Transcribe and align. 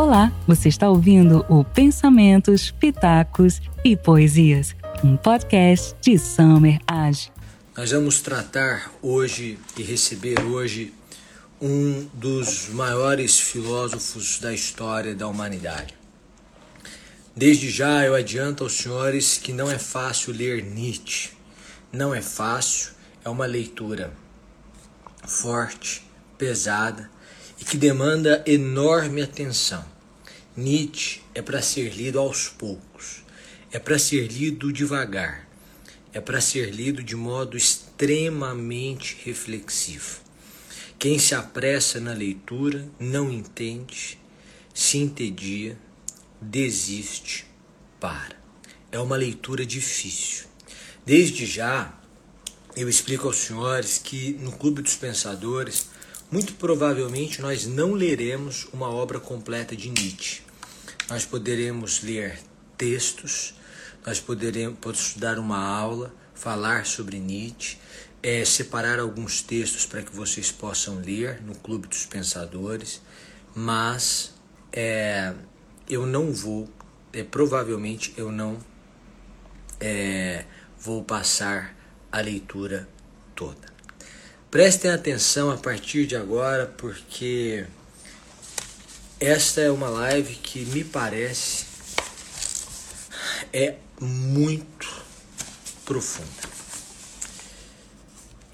Olá, 0.00 0.32
você 0.46 0.70
está 0.70 0.88
ouvindo 0.88 1.44
o 1.46 1.62
Pensamentos, 1.62 2.70
Pitacos 2.70 3.60
e 3.84 3.94
Poesias, 3.94 4.74
um 5.04 5.14
podcast 5.14 5.94
de 6.00 6.18
Summer 6.18 6.80
Age. 6.86 7.30
Nós 7.76 7.90
vamos 7.90 8.22
tratar 8.22 8.90
hoje 9.02 9.58
e 9.76 9.82
receber 9.82 10.40
hoje 10.40 10.94
um 11.60 12.08
dos 12.14 12.70
maiores 12.70 13.38
filósofos 13.38 14.38
da 14.40 14.54
história 14.54 15.14
da 15.14 15.28
humanidade. 15.28 15.94
Desde 17.36 17.68
já 17.68 18.02
eu 18.02 18.14
adianto 18.14 18.64
aos 18.64 18.72
senhores 18.72 19.36
que 19.36 19.52
não 19.52 19.70
é 19.70 19.78
fácil 19.78 20.32
ler 20.32 20.64
Nietzsche. 20.64 21.32
Não 21.92 22.14
é 22.14 22.22
fácil, 22.22 22.92
é 23.22 23.28
uma 23.28 23.44
leitura 23.44 24.10
forte, 25.26 26.02
pesada 26.38 27.10
e 27.60 27.64
que 27.64 27.76
demanda 27.76 28.42
enorme 28.46 29.22
atenção. 29.22 29.84
Nietzsche 30.56 31.20
é 31.34 31.42
para 31.42 31.62
ser 31.62 31.94
lido 31.94 32.18
aos 32.18 32.48
poucos, 32.48 33.22
é 33.70 33.78
para 33.78 33.98
ser 33.98 34.26
lido 34.26 34.72
devagar, 34.72 35.48
é 36.12 36.20
para 36.20 36.40
ser 36.40 36.70
lido 36.70 37.02
de 37.02 37.14
modo 37.14 37.56
extremamente 37.56 39.16
reflexivo. 39.24 40.20
Quem 40.98 41.18
se 41.18 41.34
apressa 41.34 42.00
na 42.00 42.12
leitura 42.12 42.88
não 42.98 43.32
entende, 43.32 44.18
se 44.74 44.98
entedia, 44.98 45.78
desiste, 46.40 47.46
para. 47.98 48.36
É 48.90 48.98
uma 48.98 49.16
leitura 49.16 49.64
difícil. 49.64 50.46
Desde 51.06 51.46
já, 51.46 51.94
eu 52.76 52.88
explico 52.88 53.26
aos 53.26 53.36
senhores 53.36 53.98
que 53.98 54.32
no 54.40 54.52
Clube 54.52 54.82
dos 54.82 54.96
Pensadores 54.96 55.89
muito 56.30 56.54
provavelmente 56.54 57.42
nós 57.42 57.66
não 57.66 57.92
leremos 57.92 58.68
uma 58.72 58.88
obra 58.88 59.18
completa 59.18 59.74
de 59.74 59.90
Nietzsche. 59.90 60.42
Nós 61.08 61.24
poderemos 61.24 62.02
ler 62.02 62.38
textos, 62.78 63.54
nós 64.06 64.20
poderemos 64.20 64.78
estudar 65.00 65.38
uma 65.38 65.58
aula, 65.58 66.14
falar 66.34 66.86
sobre 66.86 67.18
Nietzsche, 67.18 67.76
é, 68.22 68.44
separar 68.44 69.00
alguns 69.00 69.42
textos 69.42 69.86
para 69.86 70.02
que 70.02 70.14
vocês 70.14 70.52
possam 70.52 71.00
ler 71.00 71.42
no 71.42 71.54
Clube 71.54 71.88
dos 71.88 72.06
Pensadores, 72.06 73.02
mas 73.54 74.32
é, 74.72 75.34
eu 75.88 76.06
não 76.06 76.32
vou, 76.32 76.68
é, 77.12 77.24
provavelmente 77.24 78.14
eu 78.16 78.30
não 78.30 78.58
é, 79.80 80.44
vou 80.78 81.02
passar 81.02 81.74
a 82.12 82.20
leitura 82.20 82.88
toda. 83.34 83.69
Prestem 84.50 84.90
atenção 84.90 85.48
a 85.48 85.56
partir 85.56 86.08
de 86.08 86.16
agora, 86.16 86.66
porque 86.66 87.64
esta 89.20 89.60
é 89.60 89.70
uma 89.70 89.88
live 89.88 90.34
que 90.34 90.64
me 90.64 90.82
parece 90.82 91.66
é 93.52 93.76
muito 94.00 94.88
profunda. 95.84 96.50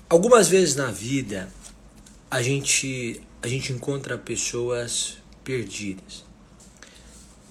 Algumas 0.06 0.48
vezes 0.48 0.74
na 0.74 0.90
vida 0.90 1.50
a 2.30 2.42
gente 2.42 3.22
a 3.40 3.48
gente 3.48 3.72
encontra 3.72 4.18
pessoas 4.18 5.16
perdidas. 5.42 6.26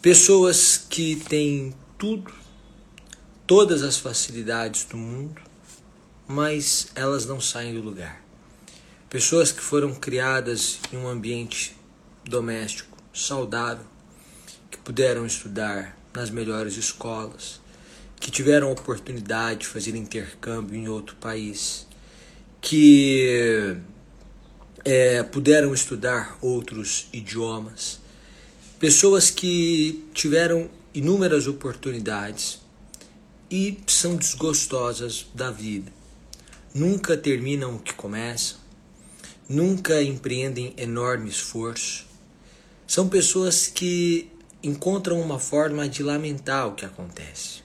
Pessoas 0.03 0.77
que 0.77 1.15
têm 1.15 1.73
tudo, 1.97 2.31
todas 3.47 3.81
as 3.81 3.97
facilidades 3.97 4.83
do 4.83 4.97
mundo, 4.97 5.41
mas 6.27 6.89
elas 6.93 7.25
não 7.25 7.41
saem 7.41 7.73
do 7.73 7.81
lugar. 7.81 8.24
Pessoas 9.15 9.49
que 9.49 9.61
foram 9.61 9.95
criadas 9.95 10.77
em 10.91 10.97
um 10.97 11.07
ambiente 11.07 11.73
doméstico 12.25 12.97
saudável, 13.13 13.85
que 14.69 14.77
puderam 14.77 15.25
estudar 15.25 15.97
nas 16.13 16.29
melhores 16.29 16.75
escolas, 16.75 17.61
que 18.19 18.29
tiveram 18.29 18.69
oportunidade 18.69 19.61
de 19.61 19.67
fazer 19.67 19.95
intercâmbio 19.95 20.75
em 20.75 20.89
outro 20.89 21.15
país, 21.15 21.87
que 22.59 23.77
é, 24.83 25.23
puderam 25.23 25.73
estudar 25.73 26.37
outros 26.41 27.07
idiomas, 27.13 28.01
pessoas 28.81 29.31
que 29.31 30.09
tiveram 30.13 30.69
inúmeras 30.93 31.47
oportunidades 31.47 32.59
e 33.49 33.79
são 33.87 34.17
desgostosas 34.17 35.25
da 35.33 35.51
vida, 35.51 35.89
nunca 36.73 37.15
terminam 37.15 37.77
o 37.77 37.79
que 37.79 37.93
começam, 37.93 38.64
nunca 39.47 40.01
empreendem 40.01 40.73
enorme 40.77 41.29
esforço. 41.29 42.05
São 42.87 43.07
pessoas 43.07 43.67
que 43.67 44.31
encontram 44.61 45.21
uma 45.21 45.39
forma 45.39 45.87
de 45.87 46.01
lamentar 46.01 46.67
o 46.67 46.73
que 46.73 46.85
acontece. 46.85 47.63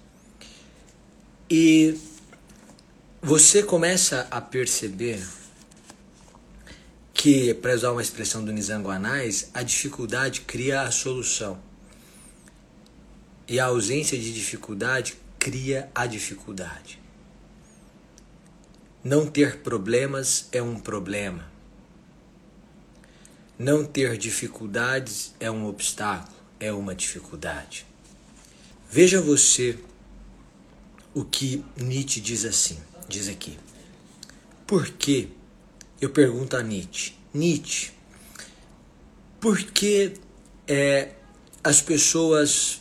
E 1.48 1.98
você 3.22 3.62
começa 3.62 4.26
a 4.30 4.40
perceber 4.40 5.26
que, 7.12 7.52
para 7.54 7.74
usar 7.74 7.92
uma 7.92 8.00
expressão 8.00 8.44
do 8.44 8.52
Nizango 8.52 8.88
a 8.90 9.62
dificuldade 9.62 10.42
cria 10.42 10.82
a 10.82 10.90
solução. 10.90 11.58
E 13.46 13.58
a 13.58 13.66
ausência 13.66 14.19
de 14.19 14.32
dificuldade 14.32 15.16
cria 15.38 15.90
a 15.94 16.06
dificuldade. 16.06 17.00
Não 19.02 19.26
ter 19.26 19.58
problemas 19.58 20.48
é 20.52 20.62
um 20.62 20.78
problema. 20.78 21.50
Não 23.60 23.84
ter 23.84 24.16
dificuldades 24.16 25.34
é 25.38 25.50
um 25.50 25.66
obstáculo, 25.66 26.34
é 26.59 26.72
uma 26.72 26.94
dificuldade. 26.94 27.84
Veja 28.91 29.21
você 29.21 29.78
o 31.12 31.26
que 31.26 31.62
Nietzsche 31.76 32.22
diz 32.22 32.47
assim, 32.47 32.78
diz 33.06 33.28
aqui. 33.28 33.59
Por 34.66 34.88
que, 34.88 35.28
eu 36.00 36.09
pergunto 36.09 36.56
a 36.56 36.62
Nietzsche, 36.62 37.12
Nietzsche, 37.34 37.91
por 39.38 39.62
que 39.62 40.15
é, 40.66 41.10
as 41.62 41.82
pessoas, 41.82 42.81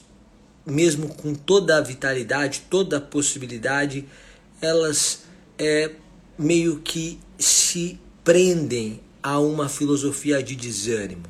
mesmo 0.65 1.13
com 1.13 1.35
toda 1.35 1.77
a 1.77 1.81
vitalidade, 1.81 2.63
toda 2.69 2.99
a 2.99 3.01
possibilidade, 3.01 4.07
elas 4.61 5.23
é, 5.57 5.91
meio 6.37 6.79
que 6.79 7.19
se 7.37 7.99
prendem 8.23 9.01
a 9.21 9.39
uma 9.39 9.67
filosofia 9.67 10.41
de 10.41 10.55
desânimo. 10.55 11.25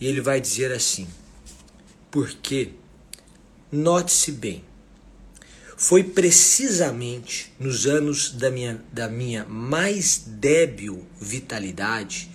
E 0.00 0.06
ele 0.06 0.20
vai 0.20 0.40
dizer 0.40 0.72
assim: 0.72 1.06
porque, 2.10 2.72
note-se 3.70 4.32
bem, 4.32 4.64
foi 5.76 6.02
precisamente 6.02 7.52
nos 7.60 7.86
anos 7.86 8.30
da 8.32 8.50
minha, 8.50 8.82
da 8.90 9.08
minha 9.08 9.44
mais 9.44 10.22
débil 10.26 11.06
vitalidade 11.20 12.30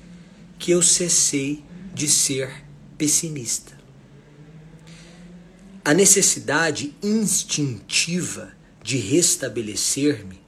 que 0.60 0.72
eu 0.72 0.82
cessei 0.84 1.64
de 1.94 2.08
ser 2.08 2.64
pessimista. 2.98 3.80
A 5.84 5.94
necessidade 5.96 6.96
instintiva 7.02 8.54
de 8.84 8.98
restabelecer-me 8.98 10.40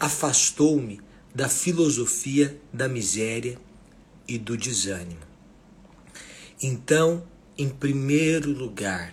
afastou-me 0.00 1.00
da 1.36 1.50
filosofia 1.50 2.58
da 2.72 2.88
miséria 2.88 3.58
e 4.26 4.38
do 4.38 4.56
desânimo. 4.56 5.20
Então, 6.62 7.26
em 7.58 7.68
primeiro 7.68 8.50
lugar, 8.50 9.12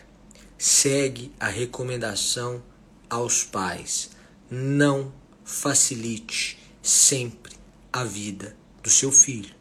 segue 0.57 1.33
a 1.37 1.49
recomendação 1.49 2.63
aos 3.09 3.43
pais: 3.43 4.11
não 4.49 5.13
facilite 5.43 6.57
sempre 6.81 7.57
a 7.91 8.05
vida 8.05 8.55
do 8.81 8.89
seu 8.89 9.11
filho. 9.11 9.53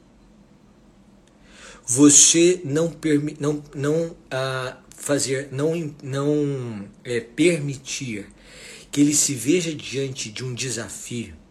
Você 1.84 2.60
não 2.65 2.97
não 3.41 3.65
não 3.74 4.16
ah, 4.30 4.78
fazer 4.97 5.48
não 5.50 5.92
não 6.00 6.88
é, 7.03 7.18
permitir 7.18 8.28
que 8.92 9.00
ele 9.00 9.16
se 9.16 9.34
veja 9.34 9.74
diante 9.74 10.30
de 10.30 10.44
um 10.44 10.54
desafio 10.54 11.42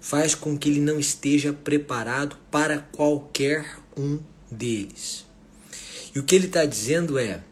faz 0.00 0.34
com 0.34 0.56
que 0.56 0.68
ele 0.68 0.80
não 0.80 0.98
esteja 0.98 1.52
preparado 1.52 2.36
para 2.50 2.78
qualquer 2.78 3.78
um 3.96 4.18
deles. 4.50 5.26
E 6.14 6.18
o 6.18 6.24
que 6.24 6.34
ele 6.34 6.46
está 6.46 6.64
dizendo 6.64 7.18
é: 7.18 7.42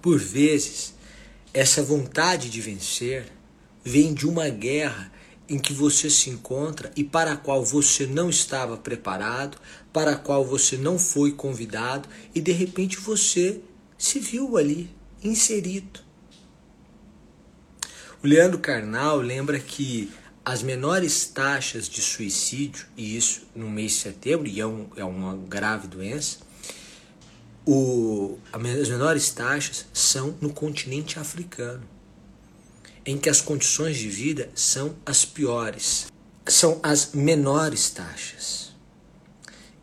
por 0.00 0.18
vezes, 0.18 0.94
essa 1.52 1.82
vontade 1.82 2.48
de 2.48 2.60
vencer 2.60 3.26
vem 3.84 4.14
de 4.14 4.26
uma 4.26 4.48
guerra 4.48 5.12
em 5.48 5.58
que 5.58 5.72
você 5.72 6.08
se 6.08 6.30
encontra 6.30 6.92
e 6.94 7.02
para 7.02 7.32
a 7.32 7.36
qual 7.36 7.64
você 7.64 8.06
não 8.06 8.30
estava 8.30 8.76
preparado, 8.76 9.58
para 9.92 10.12
a 10.12 10.16
qual 10.16 10.44
você 10.44 10.76
não 10.76 10.96
foi 10.96 11.32
convidado 11.32 12.08
e 12.32 12.40
de 12.40 12.52
repente 12.52 12.96
você 12.96 13.60
se 13.98 14.20
viu 14.20 14.56
ali 14.56 14.88
inserido. 15.22 16.00
O 18.22 18.26
Leandro 18.26 18.60
Carnal 18.60 19.16
lembra 19.16 19.58
que 19.58 20.10
as 20.50 20.64
menores 20.64 21.26
taxas 21.26 21.88
de 21.88 22.02
suicídio, 22.02 22.84
e 22.96 23.16
isso 23.16 23.42
no 23.54 23.70
mês 23.70 23.92
de 23.92 23.98
setembro, 23.98 24.48
e 24.48 24.60
é, 24.60 24.66
um, 24.66 24.88
é 24.96 25.04
uma 25.04 25.36
grave 25.36 25.86
doença, 25.86 26.38
o, 27.64 28.36
as 28.52 28.88
menores 28.88 29.30
taxas 29.30 29.86
são 29.92 30.36
no 30.40 30.52
continente 30.52 31.20
africano, 31.20 31.84
em 33.06 33.16
que 33.16 33.30
as 33.30 33.40
condições 33.40 33.96
de 33.96 34.08
vida 34.08 34.50
são 34.52 34.96
as 35.06 35.24
piores, 35.24 36.08
são 36.44 36.80
as 36.82 37.12
menores 37.12 37.88
taxas. 37.90 38.74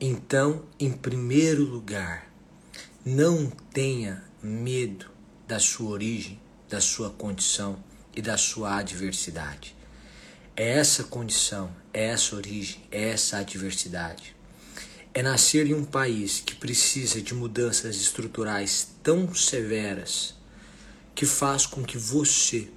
Então, 0.01 0.65
em 0.77 0.91
primeiro 0.91 1.63
lugar, 1.63 2.29
não 3.05 3.49
tenha 3.71 4.21
medo 4.43 5.05
da 5.47 5.59
sua 5.61 5.91
origem, 5.91 6.37
da 6.67 6.81
sua 6.81 7.09
condição 7.09 7.81
e 8.13 8.21
da 8.21 8.35
sua 8.35 8.75
adversidade. 8.75 9.76
É 10.59 10.79
essa 10.79 11.03
condição, 11.03 11.69
essa 11.93 12.35
origem, 12.35 12.81
essa 12.91 13.37
adversidade 13.37 14.35
é 15.13 15.21
nascer 15.21 15.67
em 15.67 15.75
um 15.75 15.85
país 15.85 16.41
que 16.43 16.55
precisa 16.55 17.21
de 17.21 17.35
mudanças 17.35 17.95
estruturais 17.95 18.87
tão 19.03 19.33
severas 19.35 20.35
que 21.13 21.27
faz 21.27 21.67
com 21.67 21.83
que 21.83 21.97
você 21.97 22.69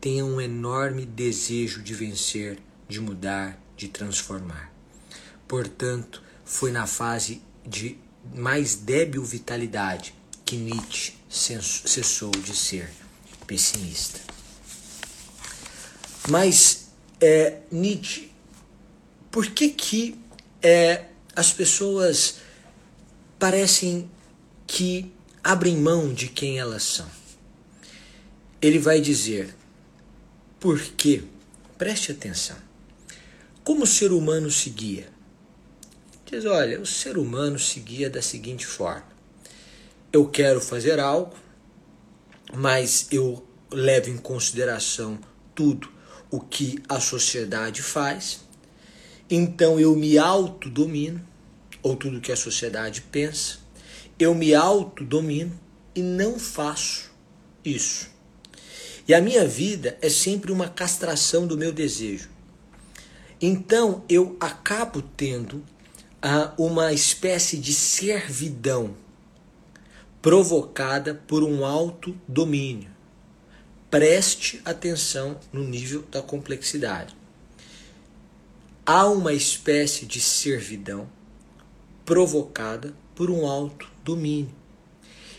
tenha 0.00 0.24
um 0.24 0.40
enorme 0.40 1.04
desejo 1.04 1.82
de 1.82 1.94
vencer, 1.94 2.60
de 2.88 3.00
mudar, 3.00 3.60
de 3.76 3.88
transformar. 3.88 4.72
Portanto, 5.48 6.22
foi 6.44 6.70
na 6.70 6.86
fase 6.86 7.42
de 7.66 7.98
mais 8.36 8.76
débil 8.76 9.24
vitalidade 9.24 10.14
que 10.44 10.56
Nietzsche 10.56 11.14
cessou 11.28 12.30
de 12.30 12.54
ser 12.54 12.88
pessimista. 13.48 14.20
Mas 16.28 16.85
é, 17.20 17.58
Nietzsche, 17.70 18.30
por 19.30 19.46
que 19.50 19.70
que 19.70 20.18
é, 20.62 21.06
as 21.34 21.52
pessoas 21.52 22.36
parecem 23.38 24.10
que 24.66 25.12
abrem 25.44 25.76
mão 25.76 26.12
de 26.12 26.28
quem 26.28 26.58
elas 26.58 26.82
são. 26.82 27.08
Ele 28.60 28.78
vai 28.78 29.00
dizer: 29.00 29.54
por 30.58 30.80
quê? 30.80 31.22
Preste 31.78 32.12
atenção. 32.12 32.56
Como 33.62 33.84
o 33.84 33.86
ser 33.86 34.12
humano 34.12 34.50
seguia? 34.50 35.08
Diz: 36.24 36.44
olha, 36.44 36.80
o 36.80 36.86
ser 36.86 37.16
humano 37.16 37.58
seguia 37.58 38.10
da 38.10 38.20
seguinte 38.22 38.66
forma: 38.66 39.06
eu 40.12 40.26
quero 40.28 40.60
fazer 40.60 40.98
algo, 40.98 41.36
mas 42.52 43.06
eu 43.12 43.46
levo 43.70 44.10
em 44.10 44.16
consideração 44.16 45.18
tudo 45.54 45.95
o 46.30 46.40
que 46.40 46.82
a 46.88 47.00
sociedade 47.00 47.82
faz 47.82 48.46
então 49.28 49.80
eu 49.80 49.96
me 49.96 50.18
autodomino, 50.18 51.20
ou 51.82 51.96
tudo 51.96 52.20
que 52.20 52.30
a 52.30 52.36
sociedade 52.36 53.00
pensa, 53.00 53.58
eu 54.18 54.34
me 54.34 54.54
autodomino 54.54 55.58
e 55.94 56.00
não 56.00 56.38
faço 56.38 57.10
isso. 57.64 58.08
E 59.08 59.12
a 59.12 59.20
minha 59.20 59.46
vida 59.46 59.98
é 60.00 60.08
sempre 60.08 60.52
uma 60.52 60.68
castração 60.68 61.46
do 61.46 61.56
meu 61.56 61.72
desejo. 61.72 62.28
Então 63.40 64.04
eu 64.08 64.36
acabo 64.38 65.02
tendo 65.02 65.62
ah, 66.22 66.54
uma 66.56 66.92
espécie 66.92 67.56
de 67.58 67.74
servidão 67.74 68.96
provocada 70.22 71.14
por 71.26 71.42
um 71.42 71.64
autodomínio. 71.64 72.95
Preste 73.90 74.60
atenção 74.64 75.38
no 75.52 75.62
nível 75.62 76.02
da 76.10 76.20
complexidade 76.20 77.14
há 78.86 79.08
uma 79.08 79.32
espécie 79.32 80.06
de 80.06 80.20
servidão 80.20 81.10
provocada 82.04 82.94
por 83.16 83.28
um 83.28 83.44
alto 83.44 83.90
domínio. 84.04 84.54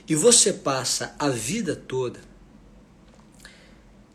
E 0.06 0.14
você 0.14 0.52
passa 0.52 1.16
a 1.18 1.30
vida 1.30 1.74
toda 1.74 2.20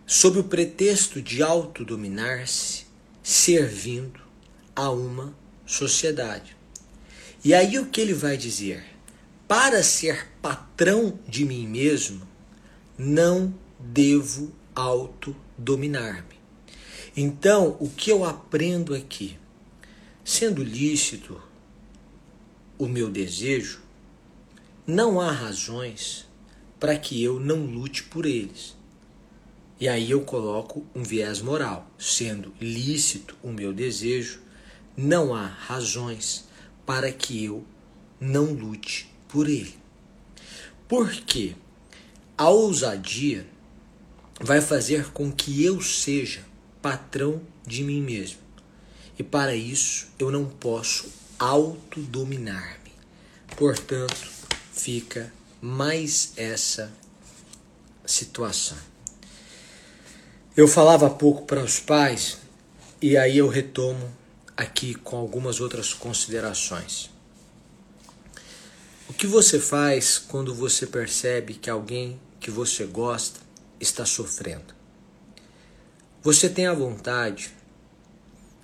sob 0.06 0.40
o 0.40 0.44
pretexto 0.44 1.22
de 1.22 1.42
autodominar-se, 1.42 2.84
servindo 3.22 4.20
a 4.76 4.90
uma 4.90 5.34
sociedade. 5.64 6.54
E 7.42 7.54
aí 7.54 7.78
o 7.78 7.86
que 7.86 8.02
ele 8.02 8.12
vai 8.12 8.36
dizer? 8.36 8.84
Para 9.48 9.82
ser 9.82 10.28
patrão 10.42 11.18
de 11.26 11.46
mim 11.46 11.66
mesmo, 11.66 12.26
não 12.98 13.54
devo 13.82 14.52
autodominar-me. 14.74 16.40
Então, 17.16 17.76
o 17.80 17.90
que 17.90 18.10
eu 18.10 18.24
aprendo 18.24 18.94
aqui? 18.94 19.36
Sendo 20.24 20.62
lícito 20.62 21.40
o 22.78 22.86
meu 22.86 23.10
desejo, 23.10 23.82
não 24.86 25.20
há 25.20 25.30
razões 25.30 26.26
para 26.78 26.96
que 26.96 27.22
eu 27.22 27.38
não 27.38 27.64
lute 27.64 28.04
por 28.04 28.24
eles. 28.24 28.76
E 29.78 29.88
aí 29.88 30.10
eu 30.10 30.22
coloco 30.22 30.86
um 30.94 31.02
viés 31.02 31.40
moral. 31.40 31.90
Sendo 31.98 32.54
lícito 32.60 33.36
o 33.42 33.50
meu 33.50 33.72
desejo, 33.72 34.40
não 34.96 35.34
há 35.34 35.46
razões 35.46 36.48
para 36.86 37.10
que 37.12 37.44
eu 37.44 37.64
não 38.20 38.52
lute 38.52 39.08
por 39.28 39.48
ele. 39.48 39.74
Porque 40.88 41.56
a 42.38 42.48
ousadia 42.48 43.46
vai 44.42 44.60
fazer 44.60 45.12
com 45.12 45.30
que 45.30 45.64
eu 45.64 45.80
seja 45.80 46.44
patrão 46.82 47.40
de 47.64 47.84
mim 47.84 48.02
mesmo. 48.02 48.40
E 49.16 49.22
para 49.22 49.54
isso 49.54 50.08
eu 50.18 50.32
não 50.32 50.46
posso 50.46 51.08
autodominar-me. 51.38 52.90
Portanto, 53.56 54.30
fica 54.72 55.32
mais 55.60 56.32
essa 56.36 56.92
situação. 58.04 58.76
Eu 60.56 60.66
falava 60.66 61.08
pouco 61.08 61.46
para 61.46 61.62
os 61.62 61.78
pais 61.78 62.38
e 63.00 63.16
aí 63.16 63.38
eu 63.38 63.48
retomo 63.48 64.12
aqui 64.56 64.94
com 64.94 65.16
algumas 65.16 65.60
outras 65.60 65.94
considerações. 65.94 67.10
O 69.08 69.12
que 69.12 69.26
você 69.26 69.60
faz 69.60 70.18
quando 70.18 70.52
você 70.54 70.86
percebe 70.86 71.54
que 71.54 71.70
alguém 71.70 72.20
que 72.40 72.50
você 72.50 72.84
gosta 72.84 73.41
está 73.82 74.06
sofrendo? 74.06 74.74
Você 76.22 76.48
tem 76.48 76.66
a 76.66 76.72
vontade 76.72 77.52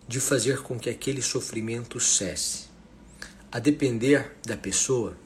de 0.07 0.21
fazer 0.21 0.63
com 0.63 0.79
que 0.79 0.89
aquele 0.89 1.21
sofrimento 1.21 1.99
cesse. 1.99 2.69
A 3.51 3.59
depender 3.59 4.37
da 4.47 4.57
pessoa, 4.57 5.17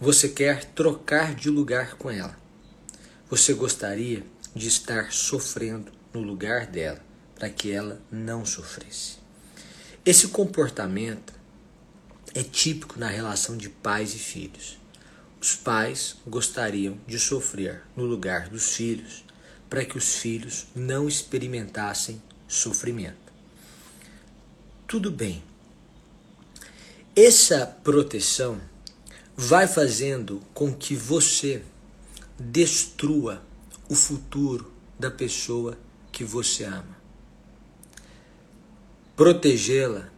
você 0.00 0.28
quer 0.28 0.64
trocar 0.64 1.34
de 1.34 1.48
lugar 1.48 1.94
com 1.94 2.10
ela. 2.10 2.36
Você 3.30 3.54
gostaria 3.54 4.26
de 4.54 4.66
estar 4.66 5.12
sofrendo 5.12 5.92
no 6.12 6.20
lugar 6.20 6.66
dela, 6.66 7.02
para 7.36 7.48
que 7.48 7.70
ela 7.70 8.02
não 8.10 8.44
sofresse. 8.44 9.18
Esse 10.04 10.28
comportamento 10.28 11.32
é 12.34 12.42
típico 12.42 12.98
na 12.98 13.08
relação 13.08 13.56
de 13.56 13.68
pais 13.68 14.14
e 14.14 14.18
filhos. 14.18 14.78
Os 15.44 15.54
pais 15.54 16.16
gostariam 16.26 16.96
de 17.06 17.18
sofrer 17.18 17.82
no 17.94 18.06
lugar 18.06 18.48
dos 18.48 18.76
filhos 18.76 19.22
para 19.68 19.84
que 19.84 19.98
os 19.98 20.14
filhos 20.16 20.68
não 20.74 21.06
experimentassem 21.06 22.22
sofrimento. 22.48 23.30
Tudo 24.86 25.10
bem. 25.10 25.44
Essa 27.14 27.66
proteção 27.66 28.58
vai 29.36 29.68
fazendo 29.68 30.40
com 30.54 30.74
que 30.74 30.96
você 30.96 31.62
destrua 32.38 33.42
o 33.86 33.94
futuro 33.94 34.72
da 34.98 35.10
pessoa 35.10 35.76
que 36.10 36.24
você 36.24 36.64
ama. 36.64 36.96
Protegê-la 39.14 40.08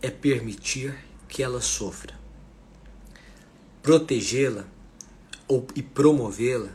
é 0.00 0.08
permitir 0.08 0.96
que 1.28 1.42
ela 1.42 1.60
sofra. 1.60 2.17
Protegê-la 3.88 4.66
e 5.74 5.82
promovê-la 5.82 6.68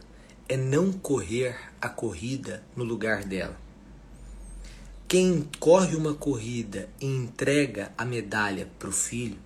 é 0.50 0.58
não 0.58 0.91
correr 0.91 1.55
a 1.79 1.88
corrida 1.88 2.63
no 2.75 2.84
lugar 2.84 3.24
dela. 3.24 3.55
Quem 5.08 5.48
corre 5.60 5.96
uma 5.96 6.15
corrida 6.15 6.89
e 7.00 7.05
entrega 7.05 7.93
a 7.96 8.03
medalha 8.03 8.67
para 8.79 8.89
o 8.89 8.91
filho, 8.91 9.38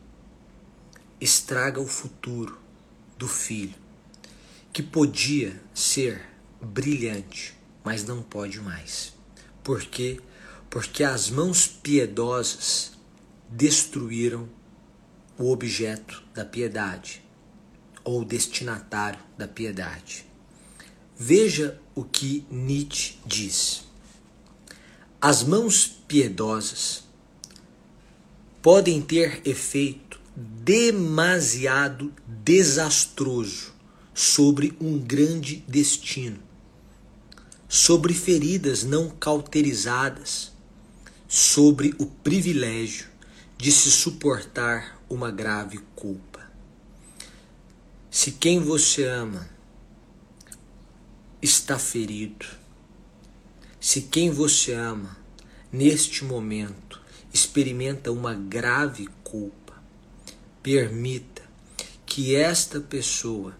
estraga 1.19 1.81
o 1.81 1.85
futuro 1.85 2.57
do 3.17 3.27
filho, 3.27 3.75
que 4.71 4.81
podia 4.81 5.61
ser 5.73 6.21
brilhante, 6.61 7.53
mas 7.83 8.05
não 8.05 8.23
pode 8.23 8.61
mais. 8.61 9.13
Por 9.61 9.81
quê? 9.81 10.21
Porque 10.69 11.03
as 11.03 11.29
mãos 11.29 11.67
piedosas 11.67 12.93
destruíram 13.49 14.47
o 15.37 15.51
objeto 15.51 16.23
da 16.33 16.45
piedade 16.45 17.26
ou 18.07 18.23
destinatário 18.23 19.19
da 19.37 19.45
piedade. 19.45 20.25
Veja 21.19 21.77
o 21.93 22.05
que 22.05 22.45
Nietzsche 22.49 23.17
diz. 23.25 23.83
As 25.19 25.43
mãos 25.43 25.87
piedosas 26.07 27.03
podem 28.61 29.01
ter 29.01 29.41
efeito 29.45 30.21
demasiado 30.33 32.13
desastroso 32.25 33.73
sobre 34.13 34.77
um 34.79 34.97
grande 34.97 35.57
destino, 35.67 36.39
sobre 37.67 38.13
feridas 38.13 38.83
não 38.83 39.09
cauterizadas, 39.09 40.53
sobre 41.27 41.93
o 41.99 42.05
privilégio 42.05 43.07
de 43.57 43.69
se 43.69 43.91
suportar 43.91 45.03
uma 45.09 45.29
grave 45.29 45.79
culpa. 45.93 46.36
Se 48.09 48.31
quem 48.31 48.59
você 48.59 49.03
ama 49.05 49.49
está 51.41 51.77
ferido, 51.77 52.45
se 53.79 54.01
quem 54.03 54.31
você 54.31 54.73
ama 54.73 55.17
neste 55.71 56.23
momento 56.23 57.01
experimenta 57.33 58.11
uma 58.11 58.33
grave 58.33 59.07
culpa, 59.23 59.73
permita 60.63 61.43
que 62.05 62.33
esta 62.33 62.79
pessoa 62.79 63.55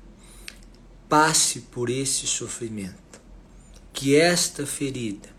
passe 1.09 1.61
por 1.61 1.89
esse 1.89 2.25
sofrimento, 2.25 3.21
que 3.93 4.15
esta 4.15 4.65
ferida 4.65 5.29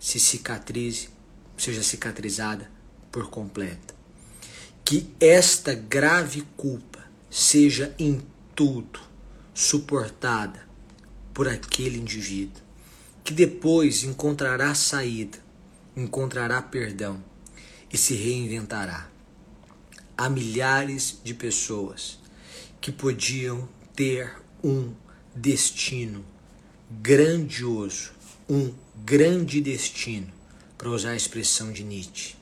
se 0.00 0.18
cicatrize, 0.18 1.10
seja 1.56 1.82
cicatrizada 1.82 2.70
por 3.12 3.30
completo, 3.30 3.94
que 4.84 5.06
esta 5.20 5.74
grave 5.74 6.42
culpa 6.56 7.04
seja 7.30 7.94
em 7.98 8.20
tudo 8.54 9.00
suportada 9.52 10.66
por 11.32 11.48
aquele 11.48 11.98
indivíduo, 11.98 12.62
que 13.22 13.32
depois 13.32 14.04
encontrará 14.04 14.74
saída, 14.74 15.38
encontrará 15.96 16.60
perdão 16.62 17.22
e 17.92 17.98
se 17.98 18.14
reinventará. 18.14 19.08
Há 20.16 20.28
milhares 20.28 21.20
de 21.24 21.34
pessoas 21.34 22.18
que 22.80 22.92
podiam 22.92 23.68
ter 23.94 24.32
um 24.62 24.92
destino 25.34 26.24
grandioso, 26.90 28.12
um 28.48 28.72
grande 29.04 29.60
destino, 29.60 30.32
para 30.78 30.90
usar 30.90 31.10
a 31.10 31.16
expressão 31.16 31.72
de 31.72 31.82
Nietzsche. 31.82 32.36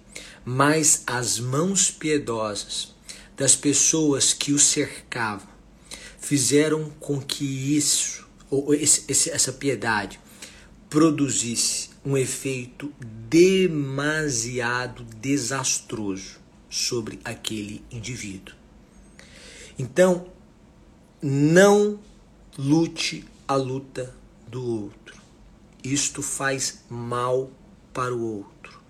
Mas 0.45 1.05
as 1.07 1.39
mãos 1.39 1.91
piedosas 1.91 2.95
das 3.37 3.55
pessoas 3.55 4.33
que 4.33 4.53
o 4.53 4.59
cercavam 4.59 5.52
fizeram 6.23 6.89
com 6.99 7.21
que 7.21 7.45
isso, 7.77 8.27
ou 8.49 8.73
esse, 8.73 9.31
essa 9.31 9.53
piedade, 9.53 10.19
produzisse 10.89 11.91
um 12.05 12.17
efeito 12.17 12.91
demasiado 13.29 15.05
desastroso 15.21 16.41
sobre 16.71 17.19
aquele 17.25 17.85
indivíduo. 17.91 18.55
Então, 19.79 20.29
não 21.21 22.01
lute 22.57 23.25
a 23.47 23.57
luta 23.57 24.15
do 24.47 24.65
outro. 24.65 25.17
Isto 25.83 26.23
faz 26.23 26.85
mal 26.89 27.51
para 27.93 28.15
o 28.15 28.23
outro. 28.23 28.81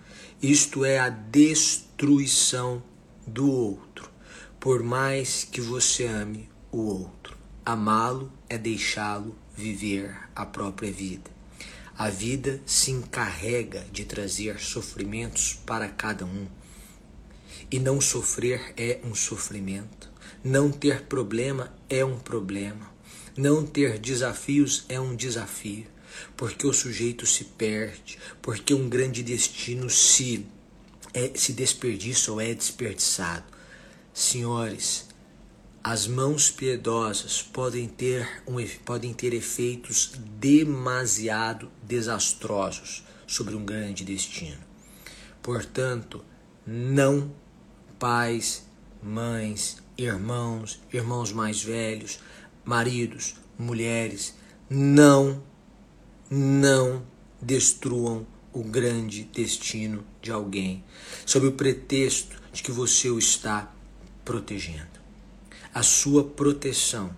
Isto 0.41 0.85
é 0.85 0.99
a 0.99 1.09
destruição 1.09 2.83
do 3.25 3.49
outro. 3.49 4.09
Por 4.59 4.83
mais 4.83 5.43
que 5.43 5.61
você 5.61 6.05
ame 6.05 6.49
o 6.73 6.79
outro, 6.79 7.22
amá-lo 7.65 8.31
é 8.49 8.57
deixá-lo 8.57 9.35
viver 9.55 10.15
a 10.35 10.45
própria 10.45 10.91
vida. 10.91 11.31
A 11.97 12.09
vida 12.09 12.59
se 12.65 12.91
encarrega 12.91 13.85
de 13.91 14.03
trazer 14.03 14.59
sofrimentos 14.59 15.53
para 15.65 15.87
cada 15.87 16.25
um. 16.25 16.47
E 17.71 17.79
não 17.79 18.01
sofrer 18.01 18.73
é 18.75 18.99
um 19.03 19.15
sofrimento. 19.15 20.11
Não 20.43 20.71
ter 20.71 21.03
problema 21.03 21.73
é 21.89 22.03
um 22.03 22.19
problema. 22.19 22.91
Não 23.37 23.65
ter 23.65 23.99
desafios 23.99 24.85
é 24.89 24.99
um 24.99 25.15
desafio. 25.15 25.85
Porque 26.35 26.67
o 26.67 26.73
sujeito 26.73 27.25
se 27.25 27.45
perde, 27.45 28.19
porque 28.41 28.73
um 28.73 28.89
grande 28.89 29.23
destino 29.23 29.89
se, 29.89 30.45
é, 31.13 31.31
se 31.35 31.53
desperdiça 31.53 32.31
ou 32.31 32.41
é 32.41 32.53
desperdiçado. 32.53 33.45
Senhores, 34.13 35.07
as 35.83 36.07
mãos 36.07 36.49
piedosas 36.49 37.41
podem 37.41 37.89
ter, 37.89 38.41
um, 38.47 38.55
podem 38.85 39.13
ter 39.13 39.33
efeitos 39.33 40.13
demasiado 40.39 41.69
desastrosos 41.83 43.03
sobre 43.27 43.53
um 43.53 43.65
grande 43.65 44.05
destino. 44.05 44.61
Portanto, 45.41 46.23
não 46.65 47.35
pais, 47.99 48.65
mães, 49.01 49.83
irmãos, 49.97 50.79
irmãos 50.91 51.33
mais 51.33 51.61
velhos, 51.61 52.17
maridos, 52.63 53.35
mulheres, 53.59 54.35
não, 54.69 55.43
não 56.29 57.05
destruam 57.41 58.25
o 58.53 58.63
grande 58.63 59.23
destino 59.25 60.05
de 60.21 60.31
alguém, 60.31 60.81
sob 61.25 61.45
o 61.45 61.51
pretexto 61.51 62.41
de 62.53 62.63
que 62.63 62.71
você 62.71 63.09
o 63.09 63.19
está 63.19 63.69
protegendo 64.23 64.92
a 65.73 65.81
sua 65.81 66.23
proteção 66.23 67.15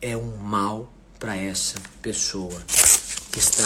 é 0.00 0.16
um 0.16 0.36
mal 0.36 0.92
para 1.18 1.36
essa 1.36 1.80
pessoa 2.00 2.62
que 3.32 3.40
está 3.40 3.64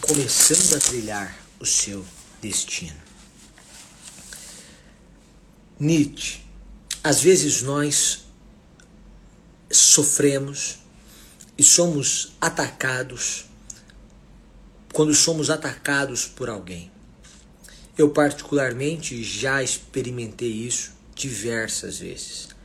começando 0.00 0.76
a 0.76 0.80
trilhar 0.80 1.38
o 1.60 1.66
seu 1.66 2.04
destino. 2.42 2.96
Nietzsche, 5.78 6.40
às 7.04 7.20
vezes 7.20 7.62
nós 7.62 8.24
sofremos 9.70 10.80
e 11.56 11.62
somos 11.62 12.32
atacados 12.40 13.44
quando 14.92 15.14
somos 15.14 15.50
atacados 15.50 16.24
por 16.24 16.48
alguém. 16.48 16.90
Eu, 17.96 18.10
particularmente, 18.10 19.22
já 19.22 19.62
experimentei 19.62 20.50
isso 20.50 20.92
diversas 21.14 21.98
vezes. 21.98 22.57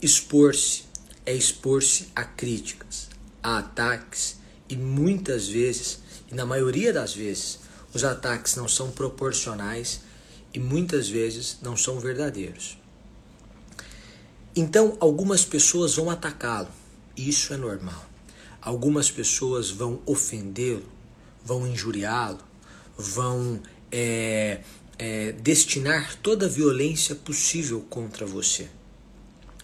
Expor-se 0.00 0.84
é 1.26 1.34
expor-se 1.34 2.08
a 2.14 2.24
críticas, 2.24 3.08
a 3.42 3.58
ataques 3.58 4.36
e 4.68 4.76
muitas 4.76 5.48
vezes, 5.48 5.98
e 6.30 6.34
na 6.34 6.46
maioria 6.46 6.92
das 6.92 7.12
vezes, 7.12 7.58
os 7.92 8.04
ataques 8.04 8.54
não 8.54 8.68
são 8.68 8.92
proporcionais 8.92 10.02
e 10.54 10.60
muitas 10.60 11.08
vezes 11.08 11.58
não 11.60 11.76
são 11.76 11.98
verdadeiros. 11.98 12.78
Então, 14.54 14.96
algumas 15.00 15.44
pessoas 15.44 15.96
vão 15.96 16.10
atacá-lo, 16.10 16.68
isso 17.16 17.52
é 17.52 17.56
normal. 17.56 18.06
Algumas 18.62 19.10
pessoas 19.10 19.68
vão 19.68 20.00
ofendê-lo, 20.06 20.86
vão 21.44 21.66
injuriá-lo, 21.66 22.40
vão 22.96 23.60
é, 23.90 24.60
é, 24.96 25.32
destinar 25.32 26.16
toda 26.22 26.46
a 26.46 26.48
violência 26.48 27.14
possível 27.14 27.80
contra 27.90 28.24
você. 28.24 28.68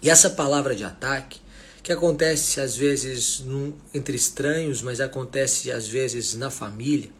E 0.04 0.10
essa 0.10 0.28
palavra 0.28 0.76
de 0.76 0.84
ataque, 0.84 1.40
que 1.82 1.90
acontece 1.90 2.60
às 2.60 2.76
vezes 2.76 3.40
num, 3.40 3.72
entre 3.94 4.14
estranhos, 4.14 4.82
mas 4.82 5.00
acontece 5.00 5.72
às 5.72 5.88
vezes 5.88 6.34
na 6.34 6.50
família, 6.50 7.10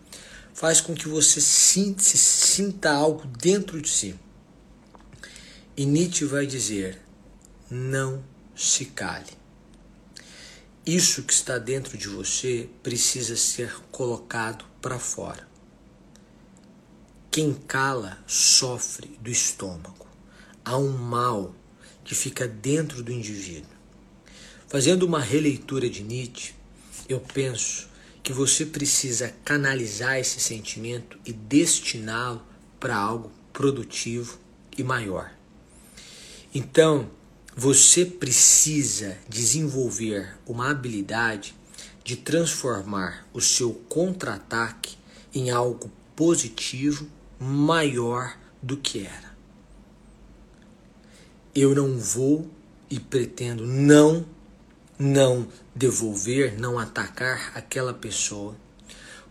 faz 0.52 0.82
com 0.82 0.92
que 0.92 1.08
você 1.08 1.40
sinta, 1.40 2.02
sinta 2.02 2.92
algo 2.92 3.26
dentro 3.26 3.80
de 3.80 3.88
si. 3.88 4.14
E 5.74 5.86
Nietzsche 5.86 6.26
vai 6.26 6.46
dizer: 6.46 7.00
não 7.70 8.22
se 8.54 8.84
cale. 8.84 9.32
Isso 10.84 11.22
que 11.22 11.32
está 11.32 11.56
dentro 11.56 11.96
de 11.96 12.08
você 12.08 12.68
precisa 12.82 13.34
ser 13.34 13.74
colocado 13.90 14.62
para 14.82 14.98
fora. 14.98 15.48
Quem 17.30 17.54
cala 17.54 18.18
sofre 18.26 19.18
do 19.22 19.30
estômago. 19.30 20.06
Há 20.62 20.76
um 20.76 20.90
mal 20.90 21.54
que 22.04 22.14
fica 22.14 22.46
dentro 22.46 23.02
do 23.02 23.10
indivíduo. 23.10 23.70
Fazendo 24.68 25.04
uma 25.04 25.20
releitura 25.20 25.88
de 25.88 26.02
Nietzsche, 26.02 26.52
eu 27.08 27.18
penso 27.18 27.88
que 28.22 28.32
você 28.32 28.66
precisa 28.66 29.34
canalizar 29.44 30.18
esse 30.18 30.40
sentimento 30.40 31.18
e 31.24 31.32
destiná-lo 31.32 32.42
para 32.78 32.96
algo 32.96 33.32
produtivo 33.52 34.38
e 34.76 34.82
maior. 34.82 35.32
Então, 36.54 37.10
você 37.56 38.04
precisa 38.04 39.16
desenvolver 39.28 40.36
uma 40.46 40.70
habilidade 40.70 41.54
de 42.02 42.16
transformar 42.16 43.26
o 43.32 43.40
seu 43.40 43.72
contra-ataque 43.88 44.96
em 45.34 45.50
algo 45.50 45.90
positivo 46.16 47.08
maior 47.38 48.36
do 48.62 48.76
que 48.76 49.06
era 49.06 49.33
eu 51.54 51.74
não 51.74 51.96
vou 51.98 52.50
e 52.90 52.98
pretendo 52.98 53.66
não 53.66 54.26
não 54.98 55.48
devolver, 55.74 56.58
não 56.58 56.78
atacar 56.78 57.52
aquela 57.54 57.92
pessoa, 57.92 58.56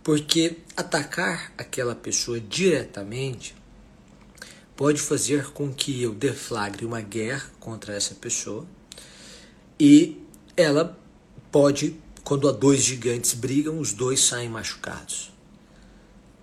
porque 0.03 0.57
atacar 0.75 1.53
aquela 1.57 1.95
pessoa 1.95 2.39
diretamente 2.39 3.55
pode 4.75 4.99
fazer 4.99 5.51
com 5.51 5.73
que 5.73 6.01
eu 6.01 6.13
deflagre 6.13 6.85
uma 6.85 6.99
guerra 6.99 7.49
contra 7.59 7.95
essa 7.95 8.13
pessoa 8.15 8.67
e 9.79 10.21
ela 10.57 10.97
pode, 11.51 11.95
quando 12.23 12.51
dois 12.51 12.83
gigantes 12.83 13.33
brigam, 13.33 13.79
os 13.79 13.93
dois 13.93 14.21
saem 14.21 14.49
machucados. 14.49 15.31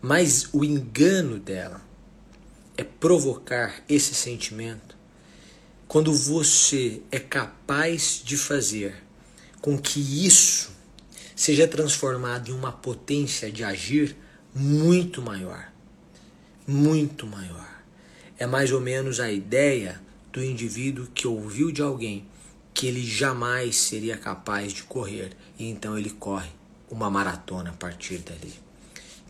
Mas 0.01 0.49
o 0.53 0.65
engano 0.65 1.39
dela 1.39 1.83
é 2.77 2.83
provocar 2.83 3.83
esse 3.89 4.15
sentimento 4.15 4.90
quando 5.91 6.15
você 6.15 7.03
é 7.11 7.19
capaz 7.19 8.23
de 8.25 8.37
fazer 8.37 8.95
com 9.61 9.77
que 9.77 9.99
isso 10.25 10.71
seja 11.35 11.67
transformado 11.67 12.49
em 12.49 12.55
uma 12.55 12.71
potência 12.71 13.51
de 13.51 13.65
agir 13.65 14.17
muito 14.55 15.21
maior. 15.21 15.69
Muito 16.65 17.27
maior. 17.27 17.83
É 18.39 18.47
mais 18.47 18.71
ou 18.71 18.81
menos 18.81 19.19
a 19.19 19.33
ideia 19.33 20.01
do 20.33 20.41
indivíduo 20.45 21.09
que 21.13 21.27
ouviu 21.27 21.73
de 21.73 21.83
alguém 21.83 22.25
que 22.73 22.87
ele 22.87 23.05
jamais 23.05 23.75
seria 23.75 24.17
capaz 24.17 24.73
de 24.73 24.85
correr 24.85 25.33
e 25.59 25.69
então 25.69 25.99
ele 25.99 26.11
corre 26.11 26.51
uma 26.89 27.11
maratona 27.11 27.71
a 27.71 27.73
partir 27.73 28.19
dali 28.19 28.70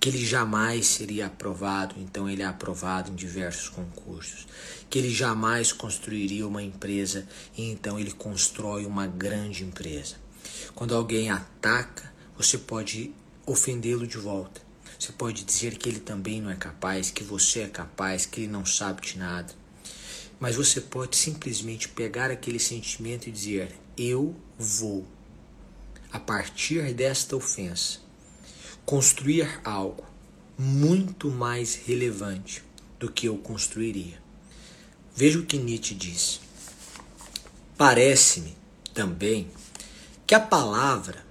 que 0.00 0.08
ele 0.08 0.24
jamais 0.24 0.86
seria 0.86 1.26
aprovado, 1.26 1.94
então 1.98 2.26
ele 2.26 2.40
é 2.40 2.46
aprovado 2.46 3.10
em 3.10 3.14
diversos 3.14 3.68
concursos, 3.68 4.48
que 4.88 4.98
ele 4.98 5.10
jamais 5.10 5.72
construiria 5.74 6.48
uma 6.48 6.62
empresa 6.62 7.28
e 7.54 7.70
então 7.70 8.00
ele 8.00 8.10
constrói 8.10 8.86
uma 8.86 9.06
grande 9.06 9.62
empresa. 9.62 10.16
Quando 10.74 10.94
alguém 10.94 11.30
ataca, 11.30 12.10
você 12.34 12.56
pode 12.56 13.12
ofendê-lo 13.44 14.06
de 14.06 14.16
volta. 14.16 14.62
Você 14.98 15.12
pode 15.12 15.44
dizer 15.44 15.76
que 15.76 15.88
ele 15.88 16.00
também 16.00 16.40
não 16.40 16.50
é 16.50 16.56
capaz, 16.56 17.10
que 17.10 17.22
você 17.22 17.60
é 17.60 17.68
capaz, 17.68 18.24
que 18.24 18.42
ele 18.42 18.52
não 18.52 18.64
sabe 18.64 19.02
de 19.02 19.18
nada. 19.18 19.52
Mas 20.38 20.56
você 20.56 20.80
pode 20.80 21.16
simplesmente 21.16 21.88
pegar 21.88 22.30
aquele 22.30 22.58
sentimento 22.58 23.28
e 23.28 23.32
dizer: 23.32 23.74
Eu 23.96 24.34
vou, 24.58 25.06
a 26.10 26.18
partir 26.18 26.94
desta 26.94 27.36
ofensa, 27.36 28.00
construir 28.90 29.60
algo 29.62 30.04
muito 30.58 31.30
mais 31.30 31.76
relevante 31.86 32.60
do 32.98 33.08
que 33.08 33.26
eu 33.26 33.38
construiria. 33.38 34.20
Veja 35.14 35.38
o 35.38 35.46
que 35.46 35.56
Nietzsche 35.56 35.94
diz. 35.94 36.40
Parece-me 37.78 38.52
também 38.92 39.46
que 40.26 40.34
a 40.34 40.40
palavra, 40.40 41.24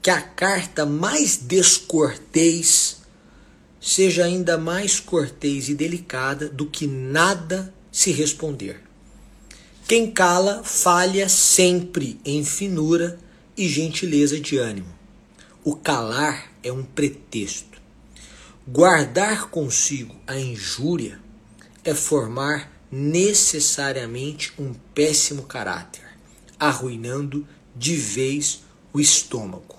que 0.00 0.08
a 0.08 0.22
carta 0.22 0.86
mais 0.86 1.36
descortês 1.36 3.02
seja 3.78 4.24
ainda 4.24 4.56
mais 4.56 4.98
cortês 4.98 5.68
e 5.68 5.74
delicada 5.74 6.48
do 6.48 6.64
que 6.64 6.86
nada 6.86 7.74
se 7.92 8.10
responder. 8.10 8.80
Quem 9.86 10.10
cala 10.10 10.64
falha 10.64 11.28
sempre 11.28 12.18
em 12.24 12.42
finura 12.42 13.18
e 13.54 13.68
gentileza 13.68 14.40
de 14.40 14.56
ânimo. 14.56 15.01
O 15.64 15.76
calar 15.76 16.50
é 16.60 16.72
um 16.72 16.82
pretexto. 16.82 17.80
Guardar 18.66 19.48
consigo 19.48 20.12
a 20.26 20.36
injúria 20.36 21.20
é 21.84 21.94
formar 21.94 22.82
necessariamente 22.90 24.52
um 24.58 24.74
péssimo 24.92 25.44
caráter, 25.44 26.02
arruinando 26.58 27.46
de 27.76 27.94
vez 27.94 28.64
o 28.92 28.98
estômago. 28.98 29.76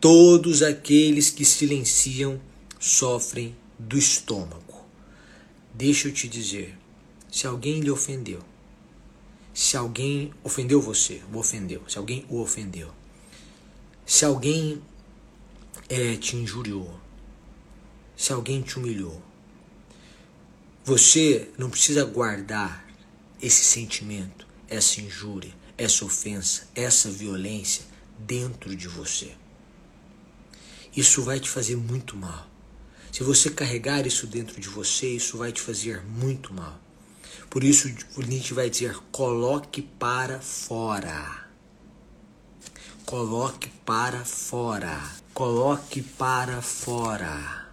Todos 0.00 0.62
aqueles 0.62 1.28
que 1.28 1.44
silenciam 1.44 2.40
sofrem 2.80 3.54
do 3.78 3.98
estômago. 3.98 4.86
Deixa 5.74 6.08
eu 6.08 6.12
te 6.12 6.26
dizer, 6.26 6.74
se 7.30 7.46
alguém 7.46 7.80
lhe 7.80 7.90
ofendeu, 7.90 8.40
se 9.52 9.76
alguém 9.76 10.32
ofendeu 10.42 10.80
você, 10.80 11.20
o 11.30 11.36
ofendeu, 11.36 11.82
se 11.86 11.98
alguém 11.98 12.24
o 12.30 12.40
ofendeu, 12.40 12.90
se 14.08 14.24
alguém 14.24 14.82
é, 15.86 16.16
te 16.16 16.34
injuriou, 16.34 16.98
se 18.16 18.32
alguém 18.32 18.62
te 18.62 18.78
humilhou, 18.78 19.22
você 20.82 21.50
não 21.58 21.68
precisa 21.68 22.06
guardar 22.06 22.88
esse 23.40 23.62
sentimento, 23.62 24.46
essa 24.66 25.02
injúria, 25.02 25.54
essa 25.76 26.06
ofensa, 26.06 26.66
essa 26.74 27.10
violência 27.10 27.84
dentro 28.18 28.74
de 28.74 28.88
você. 28.88 29.36
Isso 30.96 31.22
vai 31.22 31.38
te 31.38 31.50
fazer 31.50 31.76
muito 31.76 32.16
mal. 32.16 32.48
Se 33.12 33.22
você 33.22 33.50
carregar 33.50 34.06
isso 34.06 34.26
dentro 34.26 34.58
de 34.58 34.70
você, 34.70 35.06
isso 35.16 35.36
vai 35.36 35.52
te 35.52 35.60
fazer 35.60 36.02
muito 36.02 36.54
mal. 36.54 36.80
Por 37.50 37.62
isso, 37.62 37.94
o 38.16 38.22
Nietzsche 38.22 38.54
vai 38.54 38.70
dizer: 38.70 38.96
coloque 39.12 39.82
para 39.82 40.40
fora. 40.40 41.47
Coloque 43.08 43.70
para 43.86 44.22
fora. 44.22 45.00
Coloque 45.32 46.02
para 46.02 46.60
fora. 46.60 47.66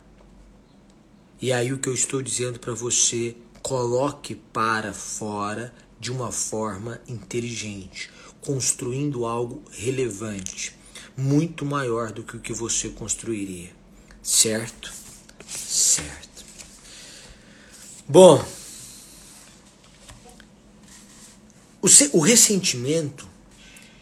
E 1.41 1.51
aí 1.51 1.73
o 1.73 1.77
que 1.77 1.89
eu 1.89 1.93
estou 1.93 2.21
dizendo 2.21 2.57
para 2.57 2.73
você, 2.73 3.35
coloque 3.61 4.33
para 4.33 4.93
fora 4.93 5.75
de 5.99 6.09
uma 6.09 6.31
forma 6.31 7.01
inteligente, 7.05 8.09
construindo 8.39 9.25
algo 9.25 9.61
relevante, 9.71 10.73
muito 11.17 11.65
maior 11.65 12.13
do 12.13 12.23
que 12.23 12.37
o 12.37 12.39
que 12.39 12.53
você 12.53 12.87
construiria. 12.87 13.71
Certo? 14.23 14.89
Certo. 15.45 16.45
Bom, 18.07 18.41
o, 21.81 22.19
ressentimento 22.21 23.27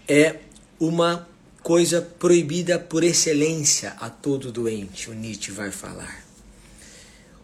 é 0.08 0.43
uma 0.79 1.27
coisa 1.62 2.01
proibida 2.01 2.77
por 2.77 3.03
excelência 3.03 3.91
a 3.99 4.09
todo 4.09 4.51
doente, 4.51 5.09
o 5.09 5.13
Nietzsche 5.13 5.51
vai 5.51 5.71
falar. 5.71 6.23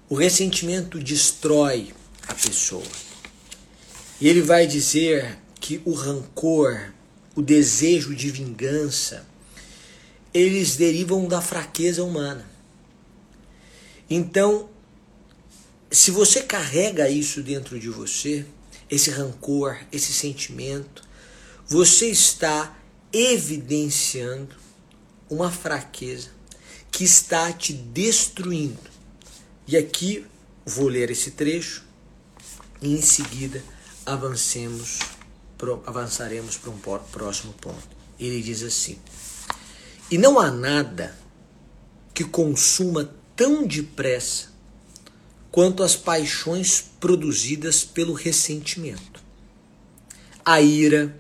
O 0.09 0.15
ressentimento 0.15 0.99
destrói 0.99 1.93
a 2.27 2.33
pessoa. 2.33 2.83
E 4.19 4.27
ele 4.27 4.41
vai 4.41 4.67
dizer 4.67 5.37
que 5.59 5.81
o 5.85 5.93
rancor, 5.93 6.91
o 7.35 7.41
desejo 7.41 8.13
de 8.13 8.29
vingança, 8.29 9.25
eles 10.33 10.75
derivam 10.75 11.27
da 11.27 11.41
fraqueza 11.41 12.03
humana. 12.03 12.45
Então, 14.09 14.69
se 15.91 16.11
você 16.11 16.41
carrega 16.41 17.09
isso 17.09 17.41
dentro 17.41 17.79
de 17.79 17.89
você, 17.89 18.45
esse 18.89 19.09
rancor, 19.09 19.77
esse 19.91 20.11
sentimento, 20.11 21.03
você 21.67 22.07
está 22.07 22.75
evidenciando 23.11 24.55
uma 25.29 25.51
fraqueza 25.51 26.29
que 26.91 27.03
está 27.03 27.51
te 27.51 27.73
destruindo. 27.73 28.89
E 29.67 29.77
aqui 29.77 30.25
vou 30.65 30.87
ler 30.87 31.11
esse 31.11 31.31
trecho 31.31 31.83
e 32.81 32.93
em 32.93 33.01
seguida 33.01 33.63
avancemos, 34.05 34.99
avançaremos 35.85 36.57
para 36.57 36.71
um 36.71 36.79
próximo 37.11 37.53
ponto. 37.53 37.87
Ele 38.19 38.41
diz 38.41 38.63
assim: 38.63 38.97
E 40.09 40.17
não 40.17 40.39
há 40.39 40.51
nada 40.51 41.17
que 42.13 42.23
consuma 42.23 43.13
tão 43.35 43.65
depressa 43.65 44.49
quanto 45.51 45.83
as 45.83 45.95
paixões 45.95 46.83
produzidas 46.99 47.83
pelo 47.83 48.13
ressentimento. 48.13 49.23
A 50.43 50.61
ira, 50.61 51.15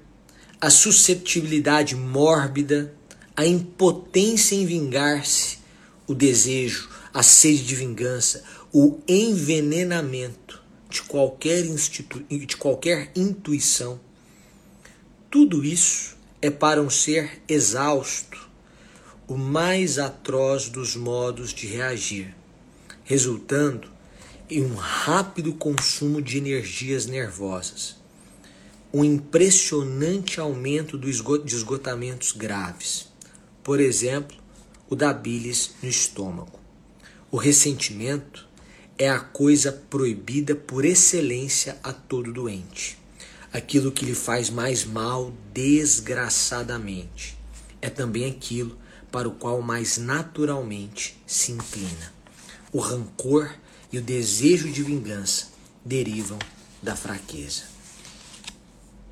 a 0.61 0.69
susceptibilidade 0.69 1.95
mórbida, 1.95 2.93
a 3.33 3.45
impotência 3.45 4.55
em 4.55 4.65
vingar-se, 4.65 5.59
o 6.05 6.13
desejo, 6.13 6.89
a 7.13 7.23
sede 7.23 7.63
de 7.63 7.75
vingança, 7.75 8.43
o 8.73 8.99
envenenamento 9.07 10.61
de 10.89 11.01
qualquer, 11.03 11.65
institu 11.65 12.19
de 12.29 12.57
qualquer 12.57 13.09
intuição. 13.15 14.01
Tudo 15.31 15.63
isso 15.63 16.17
é 16.41 16.49
para 16.49 16.81
um 16.81 16.89
ser 16.89 17.41
exausto, 17.47 18.49
o 19.27 19.37
mais 19.37 19.97
atroz 19.97 20.67
dos 20.67 20.95
modos 20.95 21.53
de 21.53 21.67
reagir, 21.67 22.35
resultando 23.05 23.87
em 24.49 24.61
um 24.61 24.75
rápido 24.75 25.53
consumo 25.53 26.21
de 26.21 26.37
energias 26.37 27.05
nervosas 27.05 27.98
um 28.91 29.03
impressionante 29.03 30.39
aumento 30.39 30.97
de 30.97 31.09
esgotamentos 31.55 32.31
graves. 32.31 33.07
Por 33.63 33.79
exemplo, 33.79 34.35
o 34.89 34.95
da 34.95 35.13
bilis 35.13 35.75
no 35.83 35.87
estômago. 35.87 36.59
O 37.29 37.37
ressentimento 37.37 38.47
é 38.97 39.07
a 39.07 39.19
coisa 39.19 39.71
proibida 39.71 40.55
por 40.55 40.83
excelência 40.85 41.77
a 41.83 41.93
todo 41.93 42.33
doente. 42.33 42.97
Aquilo 43.53 43.91
que 43.91 44.05
lhe 44.05 44.15
faz 44.15 44.49
mais 44.49 44.83
mal 44.83 45.31
desgraçadamente. 45.53 47.37
É 47.79 47.89
também 47.89 48.25
aquilo 48.25 48.75
para 49.11 49.27
o 49.27 49.35
qual 49.35 49.61
mais 49.61 49.97
naturalmente 49.97 51.15
se 51.27 51.51
inclina. 51.51 52.11
O 52.71 52.79
rancor 52.79 53.53
e 53.91 53.99
o 53.99 54.01
desejo 54.01 54.71
de 54.71 54.81
vingança 54.81 55.47
derivam 55.85 56.39
da 56.81 56.95
fraqueza. 56.95 57.78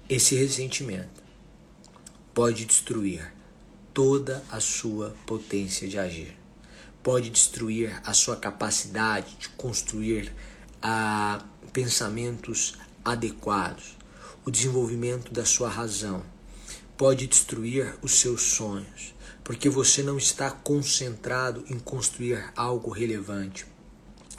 Esse 0.09 0.35
ressentimento 0.35 1.21
pode 2.33 2.63
destruir 2.63 3.29
toda 3.93 4.41
a 4.49 4.57
sua 4.61 5.13
potência 5.25 5.85
de 5.85 5.99
agir. 5.99 6.33
Pode 7.03 7.29
destruir 7.29 8.01
a 8.05 8.13
sua 8.13 8.37
capacidade 8.37 9.35
de 9.37 9.49
construir 9.49 10.33
ah, 10.81 11.43
pensamentos 11.73 12.75
adequados, 13.03 13.97
o 14.45 14.51
desenvolvimento 14.51 15.33
da 15.33 15.43
sua 15.43 15.67
razão. 15.67 16.23
Pode 16.95 17.27
destruir 17.27 17.93
os 18.01 18.13
seus 18.13 18.43
sonhos, 18.43 19.13
porque 19.43 19.67
você 19.67 20.01
não 20.03 20.17
está 20.17 20.49
concentrado 20.49 21.65
em 21.69 21.77
construir 21.77 22.49
algo 22.55 22.91
relevante. 22.91 23.65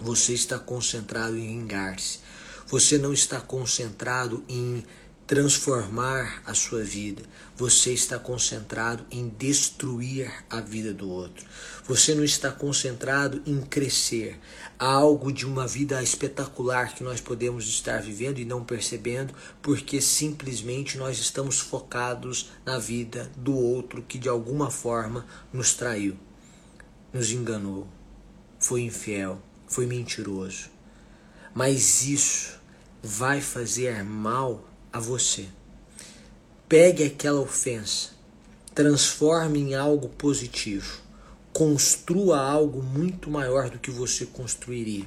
Você 0.01 0.33
está 0.33 0.59
concentrado 0.59 1.37
em 1.37 1.47
vingar-se. 1.47 2.21
Você 2.69 2.97
não 2.97 3.13
está 3.13 3.39
concentrado 3.39 4.43
em 4.49 4.83
transformar 5.29 6.43
a 6.47 6.55
sua 6.55 6.83
vida. 6.83 7.23
Você 7.55 7.93
está 7.93 8.19
concentrado 8.19 9.05
em 9.11 9.29
destruir 9.29 10.33
a 10.49 10.59
vida 10.59 10.95
do 10.95 11.11
outro. 11.11 11.45
Você 11.85 12.15
não 12.15 12.25
está 12.25 12.51
concentrado 12.51 13.43
em 13.45 13.61
crescer. 13.61 14.41
Há 14.79 14.87
algo 14.87 15.31
de 15.31 15.45
uma 15.45 15.67
vida 15.67 16.03
espetacular 16.03 16.95
que 16.95 17.05
nós 17.05 17.21
podemos 17.21 17.69
estar 17.69 18.01
vivendo 18.01 18.39
e 18.39 18.47
não 18.47 18.65
percebendo, 18.65 19.35
porque 19.61 20.01
simplesmente 20.01 20.97
nós 20.97 21.19
estamos 21.19 21.61
focados 21.61 22.51
na 22.65 22.79
vida 22.79 23.31
do 23.37 23.55
outro 23.55 24.01
que 24.01 24.19
de 24.19 24.31
alguma 24.31 24.71
forma 24.71 25.27
nos 25.53 25.75
traiu, 25.75 26.17
nos 27.13 27.31
enganou, 27.31 27.87
foi 28.59 28.81
infiel, 28.81 29.43
foi 29.67 29.85
mentiroso. 29.85 30.71
Mas 31.55 32.03
isso 32.07 32.59
vai 33.03 33.43
fazer 33.43 34.03
mal 34.03 34.68
a 34.93 35.01
você. 35.01 35.47
Pegue 36.69 37.05
aquela 37.05 37.41
ofensa, 37.41 38.11
transforme 38.75 39.59
em 39.59 39.75
algo 39.75 40.09
positivo, 40.11 41.01
construa 41.53 42.39
algo 42.39 42.83
muito 42.83 43.31
maior 43.31 43.71
do 43.71 43.79
que 43.79 43.91
você 43.91 44.27
construiria. 44.27 45.07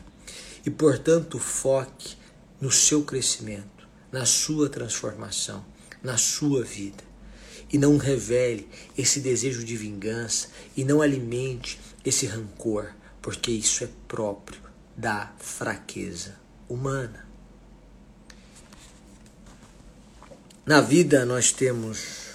E, 0.66 0.70
portanto, 0.70 1.40
foque 1.40 2.16
no 2.60 2.72
seu 2.72 3.04
crescimento, 3.04 3.88
na 4.12 4.26
sua 4.26 4.70
transformação, 4.70 5.66
na 6.04 6.18
sua 6.18 6.64
vida. 6.64 7.04
E 7.72 7.78
não 7.78 7.98
revele 7.98 8.68
esse 8.98 9.20
desejo 9.22 9.64
de 9.64 9.78
vingança 9.78 10.50
e 10.76 10.84
não 10.84 11.02
alimente 11.02 11.80
esse 12.04 12.26
rancor, 12.26 12.92
porque 13.22 13.52
isso 13.52 13.84
é 13.84 13.90
próprio 14.08 14.62
da 14.98 15.34
fraqueza 15.40 16.36
humana. 16.68 17.31
Na 20.72 20.80
vida 20.80 21.26
nós 21.26 21.52
temos 21.52 22.30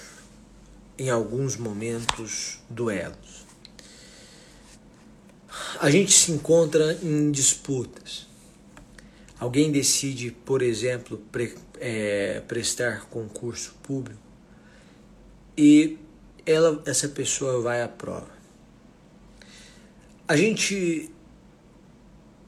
em 0.95 1.09
alguns 1.09 1.57
momentos 1.57 2.59
duelos. 2.69 3.47
A 5.79 5.89
gente 5.89 6.11
se 6.11 6.31
encontra 6.31 6.99
em 7.01 7.31
disputas. 7.31 8.27
Alguém 9.39 9.71
decide, 9.71 10.29
por 10.29 10.61
exemplo, 10.61 11.17
pre, 11.31 11.55
é, 11.79 12.39
prestar 12.41 13.07
concurso 13.09 13.73
público 13.81 14.21
e 15.57 15.97
ela, 16.45 16.83
essa 16.85 17.09
pessoa 17.09 17.59
vai 17.59 17.81
à 17.81 17.87
prova. 17.87 18.29
A 20.27 20.37
gente, 20.37 21.09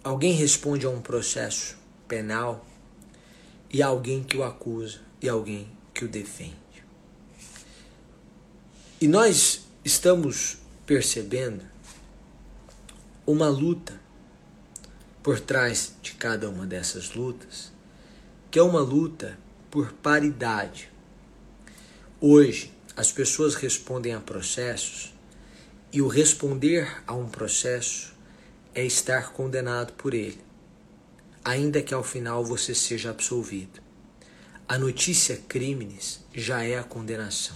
alguém 0.04 0.34
responde 0.34 0.86
a 0.86 0.90
um 0.92 1.02
processo 1.02 1.80
penal 2.08 2.64
e 3.74 3.82
alguém 3.82 4.24
que 4.24 4.38
o 4.38 4.44
acusa 4.44 5.00
e 5.20 5.28
alguém 5.28 5.79
que 6.00 6.06
o 6.06 6.08
defende. 6.08 6.56
E 9.02 9.08
nós 9.08 9.66
estamos 9.84 10.60
percebendo 10.86 11.62
uma 13.28 13.50
luta 13.50 14.00
por 15.22 15.42
trás 15.42 15.94
de 16.02 16.14
cada 16.14 16.50
uma 16.50 16.66
dessas 16.66 17.14
lutas, 17.16 17.74
que 18.50 18.58
é 18.58 18.64
uma 18.64 18.80
luta 18.80 19.38
por 19.70 19.92
paridade. 19.92 20.90
Hoje, 22.22 22.72
as 22.96 23.12
pessoas 23.12 23.56
respondem 23.56 24.14
a 24.14 24.22
processos 24.22 25.14
e 25.92 26.02
o 26.02 26.08
responder 26.08 27.04
a 27.06 27.14
um 27.14 27.28
processo 27.28 28.14
é 28.74 28.86
estar 28.86 29.34
condenado 29.34 29.92
por 29.94 30.14
ele, 30.14 30.40
ainda 31.44 31.82
que 31.82 31.94
ao 31.94 32.04
final 32.06 32.46
você 32.46 32.74
seja 32.74 33.10
absolvido. 33.10 33.89
A 34.70 34.78
notícia 34.78 35.36
crimes 35.36 36.24
já 36.32 36.64
é 36.64 36.78
a 36.78 36.84
condenação. 36.84 37.56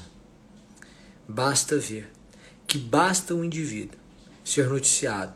Basta 1.27 1.77
ver 1.77 2.11
que 2.65 2.79
basta 2.79 3.35
um 3.35 3.43
indivíduo 3.43 3.99
ser 4.43 4.67
noticiado 4.67 5.31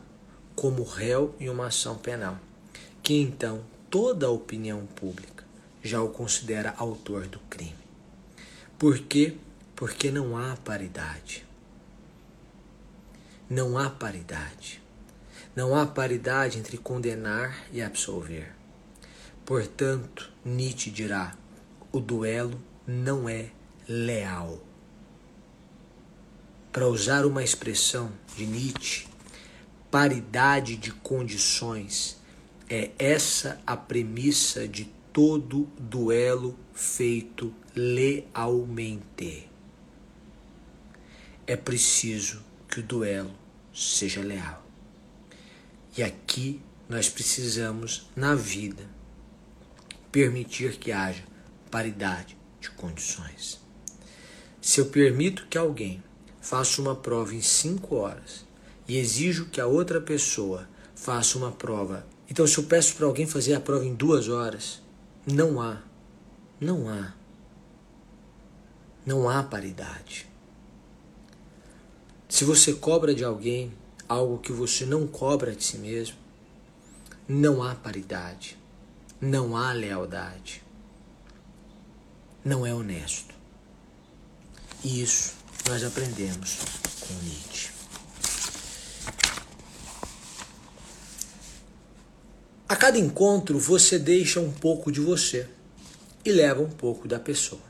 como 0.56 0.82
réu 0.82 1.36
em 1.38 1.48
uma 1.48 1.68
ação 1.68 1.96
penal, 1.96 2.36
que 3.00 3.14
então 3.14 3.62
toda 3.88 4.26
a 4.26 4.30
opinião 4.30 4.86
pública 4.86 5.44
já 5.80 6.02
o 6.02 6.08
considera 6.08 6.74
autor 6.76 7.28
do 7.28 7.38
crime. 7.48 7.78
Por 8.76 8.98
quê? 8.98 9.36
Porque 9.76 10.10
não 10.10 10.36
há 10.36 10.56
paridade. 10.56 11.46
Não 13.48 13.78
há 13.78 13.88
paridade. 13.88 14.82
Não 15.54 15.76
há 15.76 15.86
paridade 15.86 16.58
entre 16.58 16.76
condenar 16.76 17.68
e 17.72 17.80
absolver. 17.80 18.52
Portanto, 19.46 20.32
Nietzsche 20.44 20.90
dirá: 20.90 21.36
o 21.90 22.00
duelo 22.00 22.60
não 22.86 23.28
é 23.28 23.50
leal. 23.88 24.62
Para 26.70 26.86
usar 26.86 27.24
uma 27.24 27.42
expressão 27.42 28.12
de 28.36 28.46
Nietzsche, 28.46 29.06
paridade 29.90 30.76
de 30.76 30.92
condições 30.92 32.18
é 32.68 32.90
essa 32.98 33.60
a 33.66 33.76
premissa 33.76 34.68
de 34.68 34.84
todo 35.12 35.64
duelo 35.78 36.58
feito 36.74 37.54
lealmente. 37.74 39.48
É 41.46 41.56
preciso 41.56 42.44
que 42.68 42.80
o 42.80 42.82
duelo 42.82 43.34
seja 43.72 44.20
leal. 44.20 44.62
E 45.96 46.02
aqui 46.02 46.60
nós 46.88 47.08
precisamos, 47.08 48.10
na 48.14 48.34
vida, 48.34 48.88
permitir 50.12 50.76
que 50.76 50.92
haja 50.92 51.27
paridade 51.68 52.36
de 52.60 52.70
condições. 52.70 53.60
Se 54.60 54.80
eu 54.80 54.86
permito 54.86 55.46
que 55.48 55.56
alguém 55.56 56.02
faça 56.40 56.80
uma 56.80 56.96
prova 56.96 57.34
em 57.34 57.40
cinco 57.40 57.96
horas 57.96 58.44
e 58.86 58.96
exijo 58.96 59.46
que 59.46 59.60
a 59.60 59.66
outra 59.66 60.00
pessoa 60.00 60.68
faça 60.94 61.38
uma 61.38 61.52
prova, 61.52 62.06
então 62.28 62.46
se 62.46 62.58
eu 62.58 62.64
peço 62.64 62.94
para 62.96 63.06
alguém 63.06 63.26
fazer 63.26 63.54
a 63.54 63.60
prova 63.60 63.84
em 63.84 63.94
duas 63.94 64.28
horas, 64.28 64.82
não 65.26 65.60
há, 65.60 65.82
não 66.60 66.88
há, 66.88 67.14
não 69.06 69.28
há 69.28 69.42
paridade. 69.42 70.26
Se 72.28 72.44
você 72.44 72.74
cobra 72.74 73.14
de 73.14 73.24
alguém 73.24 73.72
algo 74.08 74.38
que 74.38 74.52
você 74.52 74.84
não 74.84 75.06
cobra 75.06 75.54
de 75.54 75.64
si 75.64 75.78
mesmo, 75.78 76.16
não 77.26 77.62
há 77.62 77.74
paridade, 77.74 78.58
não 79.20 79.56
há 79.56 79.72
lealdade 79.72 80.67
não 82.48 82.66
é 82.66 82.72
honesto. 82.74 83.34
E 84.82 85.02
isso 85.02 85.34
nós 85.68 85.84
aprendemos 85.84 86.58
com 87.00 87.14
Nietzsche. 87.22 87.68
A 92.66 92.74
cada 92.74 92.98
encontro 92.98 93.58
você 93.58 93.98
deixa 93.98 94.40
um 94.40 94.50
pouco 94.50 94.90
de 94.90 95.00
você 95.00 95.46
e 96.24 96.32
leva 96.32 96.62
um 96.62 96.70
pouco 96.70 97.06
da 97.06 97.20
pessoa. 97.20 97.68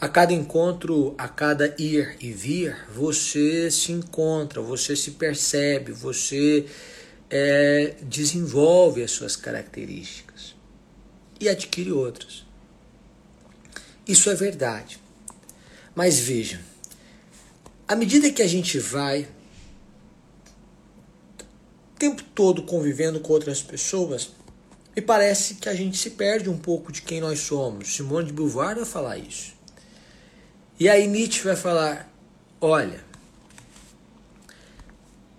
A 0.00 0.08
cada 0.08 0.32
encontro, 0.32 1.14
a 1.18 1.26
cada 1.26 1.74
ir 1.78 2.16
e 2.20 2.30
vir, 2.30 2.76
você 2.94 3.70
se 3.70 3.90
encontra, 3.90 4.60
você 4.60 4.94
se 4.94 5.12
percebe, 5.12 5.92
você 5.92 6.66
é, 7.28 7.96
desenvolve 8.02 9.02
as 9.02 9.10
suas 9.10 9.34
características 9.34 10.54
e 11.40 11.48
adquire 11.48 11.90
outras. 11.90 12.47
Isso 14.08 14.30
é 14.30 14.34
verdade. 14.34 14.98
Mas 15.94 16.18
veja, 16.18 16.60
à 17.86 17.94
medida 17.94 18.32
que 18.32 18.40
a 18.40 18.46
gente 18.46 18.78
vai 18.78 19.28
o 21.94 21.98
tempo 21.98 22.22
todo 22.34 22.62
convivendo 22.62 23.20
com 23.20 23.32
outras 23.32 23.60
pessoas, 23.60 24.30
me 24.96 25.02
parece 25.02 25.56
que 25.56 25.68
a 25.68 25.74
gente 25.74 25.98
se 25.98 26.10
perde 26.10 26.48
um 26.48 26.56
pouco 26.56 26.90
de 26.90 27.02
quem 27.02 27.20
nós 27.20 27.40
somos. 27.40 27.94
Simone 27.94 28.28
de 28.28 28.32
Beauvoir 28.32 28.76
vai 28.76 28.84
falar 28.84 29.18
isso. 29.18 29.52
E 30.80 30.88
aí 30.88 31.06
Nietzsche 31.06 31.42
vai 31.42 31.56
falar: 31.56 32.10
olha, 32.60 33.04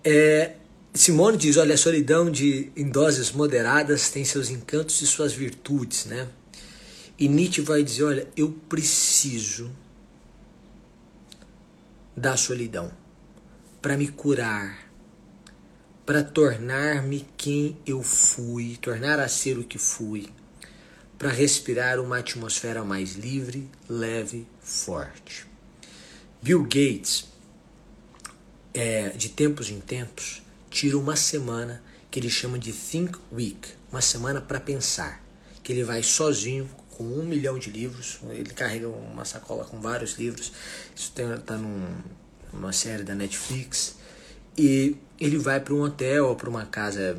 é, 0.03 0.53
Simone 0.93 1.37
diz: 1.37 1.57
olha, 1.57 1.75
a 1.75 1.77
solidão 1.77 2.29
de, 2.29 2.71
em 2.75 2.89
doses 2.89 3.31
moderadas 3.31 4.09
tem 4.09 4.23
seus 4.23 4.49
encantos 4.49 5.01
e 5.01 5.07
suas 5.07 5.33
virtudes, 5.33 6.05
né? 6.05 6.27
E 7.19 7.27
Nietzsche 7.27 7.61
vai 7.61 7.83
dizer: 7.83 8.03
olha, 8.03 8.27
eu 8.37 8.51
preciso 8.69 9.69
da 12.15 12.37
solidão 12.37 12.91
para 13.81 13.97
me 13.97 14.07
curar, 14.07 14.89
para 16.05 16.23
tornar-me 16.23 17.27
quem 17.35 17.77
eu 17.85 18.01
fui, 18.01 18.77
tornar 18.77 19.19
a 19.19 19.27
ser 19.27 19.57
o 19.57 19.63
que 19.63 19.77
fui, 19.77 20.29
para 21.17 21.29
respirar 21.29 21.99
uma 21.99 22.17
atmosfera 22.17 22.83
mais 22.83 23.15
livre, 23.15 23.69
leve, 23.87 24.47
forte. 24.61 25.45
Bill 26.41 26.63
Gates, 26.63 27.27
é, 28.73 29.09
de 29.09 29.27
tempos 29.29 29.69
em 29.69 29.81
tempos, 29.81 30.41
tira 30.69 30.97
uma 30.97 31.17
semana 31.17 31.83
que 32.09 32.19
ele 32.19 32.29
chama 32.29 32.57
de 32.57 32.71
Think 32.71 33.17
Week, 33.31 33.73
uma 33.91 34.01
semana 34.01 34.39
para 34.39 34.59
pensar, 34.59 35.21
que 35.61 35.73
ele 35.73 35.83
vai 35.83 36.01
sozinho 36.01 36.69
com 36.99 37.05
um 37.05 37.23
milhão 37.23 37.57
de 37.57 37.71
livros, 37.71 38.19
ele 38.29 38.53
carrega 38.53 38.89
uma 38.89 39.23
sacola 39.23 39.63
com 39.63 39.79
vários 39.79 40.19
livros, 40.19 40.51
isso 40.93 41.13
está 41.17 41.55
num, 41.55 41.95
numa 42.51 42.73
série 42.73 43.03
da 43.03 43.15
Netflix, 43.15 43.95
e 44.57 44.97
ele 45.17 45.37
vai 45.37 45.61
para 45.61 45.73
um 45.73 45.81
hotel 45.81 46.27
ou 46.27 46.35
para 46.35 46.49
uma 46.49 46.65
casa 46.65 47.17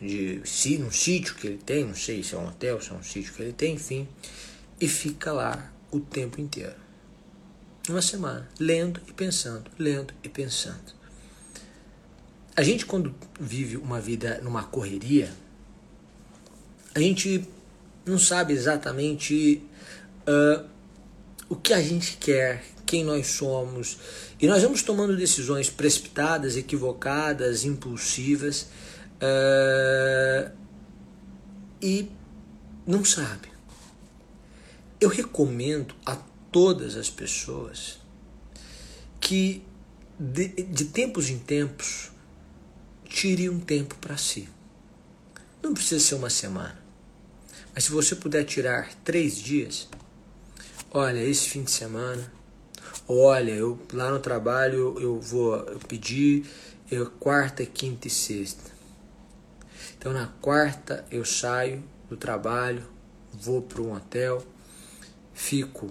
de, 0.00 0.38
de 0.38 0.80
um 0.80 0.90
sítio 0.92 1.34
que 1.34 1.48
ele 1.48 1.58
tem, 1.58 1.84
não 1.84 1.96
sei 1.96 2.22
se 2.22 2.36
é 2.36 2.38
um 2.38 2.46
hotel, 2.46 2.80
se 2.80 2.90
é 2.90 2.94
um 2.94 3.02
sítio 3.02 3.32
que 3.32 3.42
ele 3.42 3.52
tem, 3.52 3.74
enfim, 3.74 4.06
e 4.80 4.86
fica 4.86 5.32
lá 5.32 5.72
o 5.90 5.98
tempo 5.98 6.40
inteiro. 6.40 6.76
Uma 7.88 8.02
semana, 8.02 8.48
lendo 8.60 9.00
e 9.08 9.12
pensando, 9.12 9.68
lendo 9.80 10.14
e 10.22 10.28
pensando. 10.28 10.94
A 12.54 12.62
gente, 12.62 12.86
quando 12.86 13.12
vive 13.40 13.76
uma 13.76 14.00
vida 14.00 14.40
numa 14.44 14.62
correria, 14.62 15.28
a 16.94 17.00
gente 17.00 17.48
não 18.04 18.18
sabe 18.18 18.52
exatamente 18.52 19.62
uh, 20.26 20.66
o 21.48 21.56
que 21.56 21.72
a 21.72 21.80
gente 21.80 22.16
quer, 22.16 22.64
quem 22.86 23.04
nós 23.04 23.28
somos. 23.28 23.98
E 24.40 24.46
nós 24.46 24.62
vamos 24.62 24.82
tomando 24.82 25.16
decisões 25.16 25.70
precipitadas, 25.70 26.56
equivocadas, 26.56 27.64
impulsivas 27.64 28.68
uh, 29.22 30.50
e 31.80 32.10
não 32.86 33.04
sabe. 33.04 33.50
Eu 35.00 35.08
recomendo 35.08 35.94
a 36.04 36.16
todas 36.50 36.96
as 36.96 37.08
pessoas 37.08 37.98
que 39.20 39.62
de, 40.18 40.48
de 40.48 40.84
tempos 40.86 41.30
em 41.30 41.38
tempos 41.38 42.10
tire 43.04 43.48
um 43.48 43.58
tempo 43.58 43.94
para 43.96 44.16
si. 44.16 44.48
Não 45.62 45.74
precisa 45.74 46.04
ser 46.04 46.14
uma 46.14 46.30
semana. 46.30 46.81
Mas 47.74 47.84
se 47.84 47.90
você 47.90 48.14
puder 48.14 48.44
tirar 48.44 48.92
três 49.04 49.36
dias, 49.36 49.88
olha, 50.90 51.18
esse 51.18 51.48
fim 51.48 51.62
de 51.62 51.70
semana, 51.70 52.30
olha, 53.08 53.52
eu 53.52 53.80
lá 53.92 54.10
no 54.10 54.20
trabalho 54.20 54.98
eu 55.00 55.18
vou 55.18 55.54
eu 55.54 55.78
pedir 55.80 56.46
eu, 56.90 57.10
quarta, 57.10 57.64
quinta 57.64 58.08
e 58.08 58.10
sexta. 58.10 58.70
Então 59.96 60.12
na 60.12 60.26
quarta 60.26 61.04
eu 61.10 61.24
saio 61.24 61.82
do 62.08 62.16
trabalho, 62.16 62.86
vou 63.32 63.62
para 63.62 63.80
um 63.80 63.94
hotel, 63.94 64.44
fico 65.32 65.90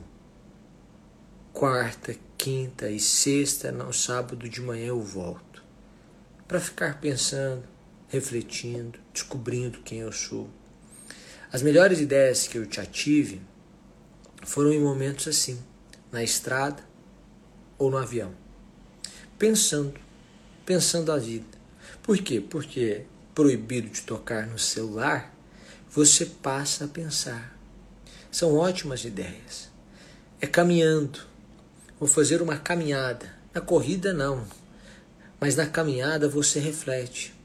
quarta, 1.51 2.15
quinta 2.37 2.89
e 2.89 2.99
sexta, 2.99 3.71
no 3.71 3.91
sábado 3.91 4.47
de 4.47 4.61
manhã 4.61 4.87
eu 4.87 5.01
volto 5.01 5.63
para 6.47 6.59
ficar 6.59 6.99
pensando, 6.99 7.63
refletindo, 8.09 8.99
descobrindo 9.13 9.79
quem 9.79 9.99
eu 9.99 10.11
sou. 10.11 10.49
As 11.53 11.61
melhores 11.61 11.99
ideias 11.99 12.47
que 12.47 12.57
eu 12.57 12.65
já 12.71 12.85
tive 12.85 13.41
foram 14.41 14.71
em 14.71 14.79
momentos 14.79 15.27
assim, 15.27 15.61
na 16.09 16.23
estrada 16.23 16.81
ou 17.77 17.91
no 17.91 17.97
avião, 17.97 18.33
pensando, 19.37 19.99
pensando 20.65 21.11
a 21.11 21.17
vida. 21.17 21.59
Por 22.01 22.17
quê? 22.19 22.39
Porque 22.39 23.05
proibido 23.35 23.89
de 23.89 24.01
tocar 24.03 24.47
no 24.47 24.57
celular, 24.57 25.35
você 25.89 26.25
passa 26.25 26.85
a 26.85 26.87
pensar. 26.87 27.53
São 28.31 28.55
ótimas 28.55 29.03
ideias. 29.03 29.69
É 30.39 30.47
caminhando. 30.47 31.19
Vou 31.99 32.07
fazer 32.07 32.41
uma 32.41 32.57
caminhada. 32.57 33.35
Na 33.53 33.59
corrida 33.59 34.13
não, 34.13 34.47
mas 35.37 35.57
na 35.57 35.65
caminhada 35.65 36.29
você 36.29 36.59
reflete. 36.59 37.35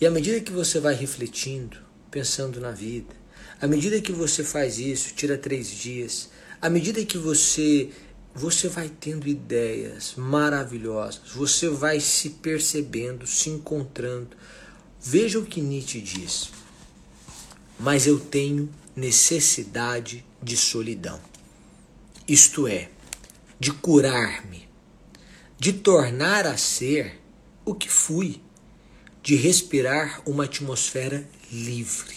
E 0.00 0.06
à 0.06 0.10
medida 0.12 0.40
que 0.40 0.52
você 0.52 0.78
vai 0.78 0.94
refletindo, 0.94 1.89
pensando 2.10 2.60
na 2.60 2.70
vida, 2.70 3.14
à 3.60 3.66
medida 3.66 4.00
que 4.00 4.12
você 4.12 4.42
faz 4.42 4.78
isso, 4.78 5.14
tira 5.14 5.36
três 5.36 5.68
dias, 5.68 6.30
à 6.60 6.68
medida 6.68 7.04
que 7.04 7.18
você 7.18 7.90
você 8.34 8.68
vai 8.68 8.88
tendo 8.88 9.26
ideias 9.26 10.14
maravilhosas, 10.16 11.20
você 11.34 11.68
vai 11.68 11.98
se 11.98 12.30
percebendo, 12.30 13.26
se 13.26 13.50
encontrando. 13.50 14.36
Veja 15.00 15.38
o 15.38 15.44
que 15.44 15.60
Nietzsche 15.60 16.00
diz. 16.00 16.50
Mas 17.78 18.06
eu 18.06 18.20
tenho 18.20 18.70
necessidade 18.94 20.24
de 20.42 20.56
solidão. 20.56 21.20
Isto 22.28 22.68
é, 22.68 22.88
de 23.58 23.72
curar-me, 23.72 24.68
de 25.58 25.72
tornar 25.72 26.46
a 26.46 26.56
ser 26.56 27.20
o 27.64 27.74
que 27.74 27.88
fui, 27.88 28.40
de 29.22 29.36
respirar 29.36 30.22
uma 30.26 30.44
atmosfera 30.44 31.28
livre, 31.52 32.16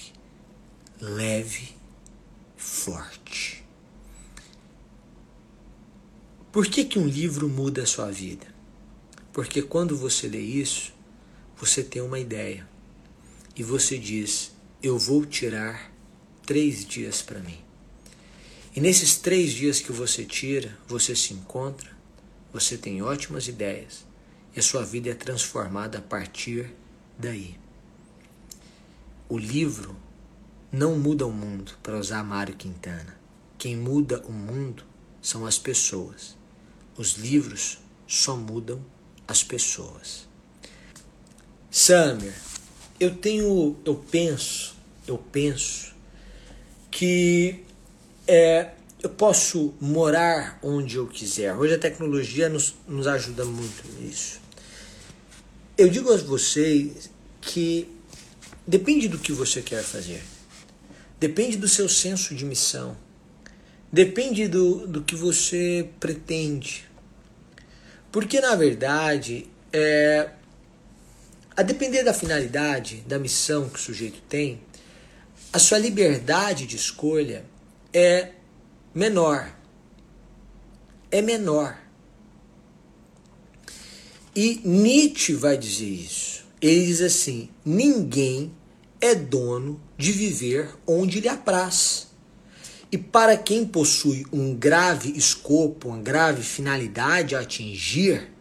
leve, 1.02 1.76
forte. 2.56 3.64
Por 6.52 6.68
que, 6.68 6.86
que 6.86 7.00
um 7.00 7.08
livro 7.08 7.50
muda 7.50 7.84
a 7.84 7.86
sua 7.86 8.12
vida? 8.12 8.48
Porque 9.34 9.62
quando 9.62 9.98
você 9.98 10.28
lê 10.28 10.40
isso, 10.40 10.94
você 11.58 11.84
tem 11.84 12.02
uma 12.02 12.20
ideia 12.20 12.68
e 13.56 13.64
você 13.64 13.98
diz: 13.98 14.52
Eu 14.82 14.98
vou 14.98 15.26
tirar 15.26 15.92
três 16.46 16.86
dias 16.86 17.22
para 17.22 17.40
mim. 17.40 17.60
E 18.76 18.80
nesses 18.80 19.18
três 19.18 19.52
dias 19.52 19.80
que 19.80 19.92
você 19.92 20.24
tira, 20.24 20.78
você 20.88 21.16
se 21.16 21.34
encontra, 21.34 21.92
você 22.52 22.78
tem 22.78 23.02
ótimas 23.02 23.48
ideias 23.48 24.06
e 24.56 24.60
a 24.60 24.64
sua 24.64 24.84
vida 24.84 25.10
é 25.10 25.16
transformada 25.16 25.98
a 25.98 26.02
partir 26.02 26.72
daí. 27.18 27.56
O 29.30 29.38
livro 29.38 29.96
não 30.72 30.98
muda 30.98 31.26
o 31.26 31.32
mundo, 31.32 31.74
para 31.84 31.98
usar 31.98 32.24
Mário 32.24 32.56
Quintana. 32.56 33.18
Quem 33.58 33.76
muda 33.76 34.22
o 34.28 34.32
mundo 34.32 34.84
são 35.22 35.46
as 35.46 35.58
pessoas. 35.58 36.36
Os 36.98 37.14
livros 37.14 37.80
só 38.08 38.36
mudam 38.36 38.84
as 39.28 39.44
pessoas. 39.44 40.28
Samir, 41.72 42.34
eu 43.00 43.16
tenho, 43.16 43.76
eu 43.86 43.96
penso, 43.96 44.76
eu 45.08 45.18
penso 45.18 45.94
que 46.92 47.64
é, 48.28 48.72
eu 49.02 49.10
posso 49.10 49.74
morar 49.82 50.60
onde 50.62 50.98
eu 50.98 51.08
quiser. 51.08 51.56
Hoje 51.56 51.74
a 51.74 51.80
tecnologia 51.80 52.50
nos, 52.50 52.76
nos 52.88 53.08
ajuda 53.08 53.44
muito 53.46 53.88
nisso. 54.00 54.43
Eu 55.76 55.90
digo 55.90 56.14
a 56.14 56.18
vocês 56.18 57.10
que 57.42 57.90
depende 58.66 59.08
do 59.08 59.18
que 59.18 59.32
você 59.32 59.60
quer 59.60 59.84
fazer, 59.84 60.24
depende 61.20 61.58
do 61.58 61.68
seu 61.68 61.90
senso 61.90 62.36
de 62.36 62.46
missão, 62.46 62.96
depende 63.92 64.48
do, 64.48 64.86
do 64.86 65.02
que 65.02 65.16
você 65.16 65.90
pretende. 66.00 66.88
Porque, 68.12 68.40
na 68.40 68.56
verdade, 68.56 69.50
é, 69.72 70.30
a 71.58 71.64
depender 71.64 72.04
da 72.04 72.14
finalidade, 72.14 72.98
da 73.08 73.18
missão 73.18 73.68
que 73.68 73.80
o 73.80 73.82
sujeito 73.82 74.22
tem, 74.30 74.62
a 75.52 75.58
sua 75.58 75.80
liberdade 75.80 76.68
de 76.68 76.76
escolha 76.76 77.46
é 77.92 78.30
menor. 78.94 79.52
É 81.10 81.20
menor. 81.20 81.83
E 84.36 84.62
Nietzsche 84.64 85.34
vai 85.34 85.58
dizer 85.58 85.90
isso. 85.90 86.44
Ele 86.62 86.86
diz 86.86 87.02
assim: 87.02 87.50
ninguém 87.64 88.52
é 89.00 89.14
dono 89.14 89.80
de 89.98 90.12
viver 90.12 90.76
onde 90.88 91.20
lhe 91.20 91.28
apraz. 91.28 92.08
E 92.92 92.98
para 92.98 93.36
quem 93.36 93.66
possui 93.66 94.26
um 94.32 94.56
grave 94.56 95.12
escopo, 95.18 95.90
uma 95.90 95.98
grave 95.98 96.42
finalidade 96.42 97.36
a 97.36 97.40
atingir, 97.40 98.32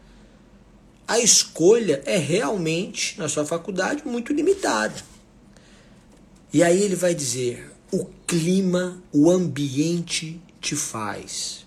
a 1.06 1.18
escolha 1.18 2.02
é 2.06 2.16
realmente, 2.16 3.18
na 3.18 3.28
sua 3.28 3.44
faculdade, 3.44 4.02
muito 4.06 4.32
limitada. 4.32 4.94
E 6.52 6.62
aí 6.62 6.82
ele 6.82 6.96
vai 6.96 7.14
dizer: 7.14 7.70
o 7.90 8.06
clima, 8.26 9.02
o 9.12 9.30
ambiente 9.30 10.40
te 10.60 10.76
faz. 10.76 11.66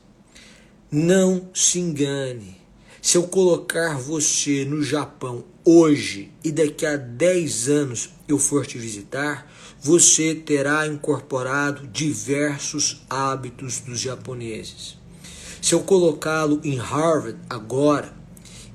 Não 0.91 1.49
se 1.53 1.79
engane. 1.79 2.64
Se 3.05 3.17
eu 3.17 3.27
colocar 3.27 3.99
você 3.99 4.65
no 4.65 4.81
Japão 4.81 5.43
hoje 5.63 6.31
e 6.43 6.51
daqui 6.51 6.87
a 6.87 6.97
10 6.97 7.69
anos 7.69 8.09
eu 8.27 8.39
for 8.39 8.65
te 8.65 8.79
visitar, 8.79 9.47
você 9.79 10.33
terá 10.33 10.87
incorporado 10.87 11.85
diversos 11.85 13.05
hábitos 13.07 13.79
dos 13.79 13.99
japoneses. 13.99 14.97
Se 15.61 15.75
eu 15.75 15.81
colocá-lo 15.81 16.59
em 16.63 16.77
Harvard 16.77 17.37
agora 17.47 18.11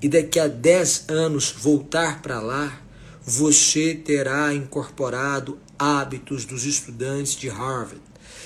e 0.00 0.08
daqui 0.08 0.38
a 0.38 0.46
10 0.46 1.06
anos 1.08 1.52
voltar 1.58 2.22
para 2.22 2.38
lá, 2.38 2.80
você 3.26 3.96
terá 3.96 4.54
incorporado 4.54 5.58
hábitos 5.76 6.44
dos 6.44 6.64
estudantes 6.64 7.34
de 7.34 7.48
Harvard. 7.48 8.00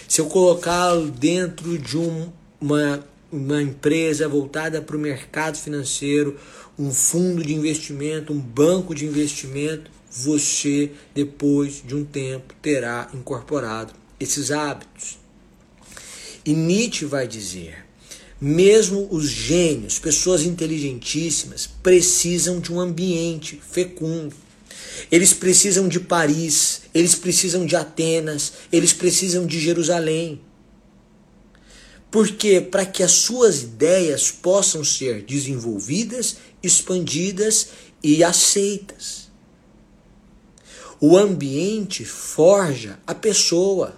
Se 0.08 0.22
eu 0.22 0.28
colocá-lo 0.28 1.10
dentro 1.10 1.76
de 1.76 1.98
um, 1.98 2.32
uma, 2.58 3.06
uma 3.34 3.60
empresa 3.60 4.28
voltada 4.28 4.80
para 4.80 4.96
o 4.96 5.00
mercado 5.00 5.56
financeiro, 5.56 6.38
um 6.78 6.92
fundo 6.92 7.42
de 7.42 7.54
investimento, 7.54 8.32
um 8.32 8.38
banco 8.38 8.94
de 8.94 9.04
investimento, 9.04 9.90
você, 10.10 10.92
depois 11.12 11.82
de 11.84 11.94
um 11.94 12.04
tempo, 12.04 12.54
terá 12.62 13.10
incorporado 13.12 13.92
esses 14.20 14.50
hábitos. 14.50 15.18
E 16.46 16.54
Nietzsche 16.54 17.04
vai 17.04 17.26
dizer: 17.26 17.84
mesmo 18.40 19.08
os 19.10 19.28
gênios, 19.28 19.98
pessoas 19.98 20.42
inteligentíssimas, 20.42 21.68
precisam 21.82 22.60
de 22.60 22.72
um 22.72 22.78
ambiente 22.78 23.60
fecundo. 23.68 24.36
Eles 25.10 25.32
precisam 25.32 25.88
de 25.88 25.98
Paris, 25.98 26.82
eles 26.94 27.16
precisam 27.16 27.66
de 27.66 27.74
Atenas, 27.74 28.52
eles 28.70 28.92
precisam 28.92 29.44
de 29.46 29.58
Jerusalém. 29.58 30.40
Porque 32.14 32.60
para 32.60 32.86
que 32.86 33.02
as 33.02 33.10
suas 33.10 33.64
ideias 33.64 34.30
possam 34.30 34.84
ser 34.84 35.22
desenvolvidas, 35.22 36.36
expandidas 36.62 37.70
e 38.00 38.22
aceitas. 38.22 39.28
O 41.00 41.16
ambiente 41.18 42.04
forja 42.04 43.00
a 43.04 43.16
pessoa. 43.16 43.96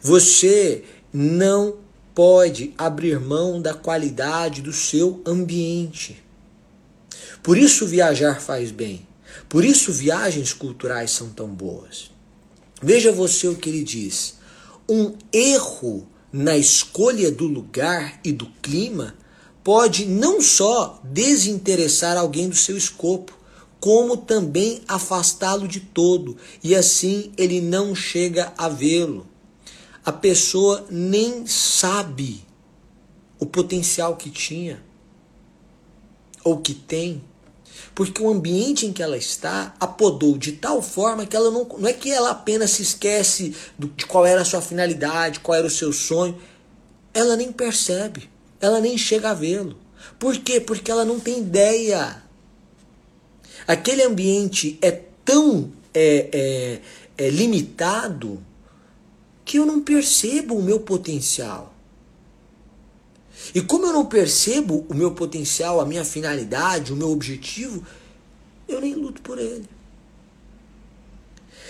Você 0.00 0.82
não 1.12 1.76
pode 2.14 2.72
abrir 2.78 3.20
mão 3.20 3.60
da 3.60 3.74
qualidade 3.74 4.62
do 4.62 4.72
seu 4.72 5.20
ambiente. 5.26 6.24
Por 7.42 7.58
isso 7.58 7.86
viajar 7.86 8.40
faz 8.40 8.70
bem. 8.70 9.06
Por 9.46 9.62
isso 9.62 9.92
viagens 9.92 10.54
culturais 10.54 11.10
são 11.10 11.28
tão 11.28 11.48
boas. 11.48 12.10
Veja 12.80 13.12
você 13.12 13.46
o 13.46 13.56
que 13.56 13.68
ele 13.68 13.84
diz. 13.84 14.39
Um 14.92 15.14
erro 15.32 16.04
na 16.32 16.56
escolha 16.56 17.30
do 17.30 17.46
lugar 17.46 18.18
e 18.24 18.32
do 18.32 18.46
clima 18.60 19.14
pode 19.62 20.04
não 20.04 20.40
só 20.40 21.00
desinteressar 21.04 22.16
alguém 22.16 22.48
do 22.48 22.56
seu 22.56 22.76
escopo, 22.76 23.38
como 23.78 24.16
também 24.16 24.82
afastá-lo 24.88 25.68
de 25.68 25.78
todo, 25.78 26.36
e 26.60 26.74
assim 26.74 27.30
ele 27.36 27.60
não 27.60 27.94
chega 27.94 28.52
a 28.58 28.68
vê-lo. 28.68 29.28
A 30.04 30.10
pessoa 30.10 30.84
nem 30.90 31.46
sabe 31.46 32.44
o 33.38 33.46
potencial 33.46 34.16
que 34.16 34.28
tinha 34.28 34.82
ou 36.42 36.58
que 36.58 36.74
tem, 36.74 37.22
porque 37.94 38.22
o 38.22 38.30
ambiente 38.30 38.86
em 38.86 38.92
que 38.92 39.02
ela 39.02 39.16
está 39.16 39.74
apodou 39.78 40.38
de 40.38 40.52
tal 40.52 40.80
forma 40.80 41.26
que 41.26 41.36
ela 41.36 41.50
não, 41.50 41.64
não 41.78 41.88
é 41.88 41.92
que 41.92 42.10
ela 42.10 42.30
apenas 42.30 42.70
se 42.70 42.82
esquece 42.82 43.54
do, 43.78 43.88
de 43.88 44.06
qual 44.06 44.24
era 44.24 44.42
a 44.42 44.44
sua 44.44 44.60
finalidade, 44.60 45.40
qual 45.40 45.58
era 45.58 45.66
o 45.66 45.70
seu 45.70 45.92
sonho, 45.92 46.40
ela 47.12 47.36
nem 47.36 47.52
percebe, 47.52 48.30
ela 48.60 48.80
nem 48.80 48.96
chega 48.96 49.30
a 49.30 49.34
vê-lo. 49.34 49.76
Por 50.18 50.36
quê? 50.38 50.60
Porque 50.60 50.90
ela 50.90 51.04
não 51.04 51.20
tem 51.20 51.38
ideia 51.38 52.22
Aquele 53.66 54.02
ambiente 54.02 54.78
é 54.82 54.90
tão 55.24 55.70
é, 55.94 56.80
é, 57.16 57.26
é 57.26 57.30
limitado 57.30 58.42
que 59.44 59.58
eu 59.58 59.66
não 59.66 59.80
percebo 59.80 60.56
o 60.56 60.62
meu 60.62 60.80
potencial. 60.80 61.72
E 63.54 63.60
como 63.60 63.86
eu 63.86 63.92
não 63.92 64.06
percebo 64.06 64.86
o 64.88 64.94
meu 64.94 65.12
potencial, 65.12 65.80
a 65.80 65.86
minha 65.86 66.04
finalidade, 66.04 66.92
o 66.92 66.96
meu 66.96 67.10
objetivo, 67.10 67.84
eu 68.68 68.80
nem 68.80 68.94
luto 68.94 69.20
por 69.22 69.38
ele. 69.38 69.68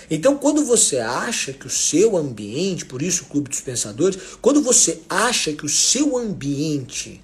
Então, 0.09 0.37
quando 0.37 0.65
você 0.65 0.99
acha 0.99 1.53
que 1.53 1.65
o 1.65 1.69
seu 1.69 2.17
ambiente, 2.17 2.85
por 2.85 3.01
isso 3.01 3.23
o 3.23 3.27
Clube 3.27 3.49
dos 3.49 3.61
Pensadores, 3.61 4.17
quando 4.41 4.61
você 4.61 5.01
acha 5.09 5.53
que 5.53 5.65
o 5.65 5.69
seu 5.69 6.17
ambiente 6.17 7.21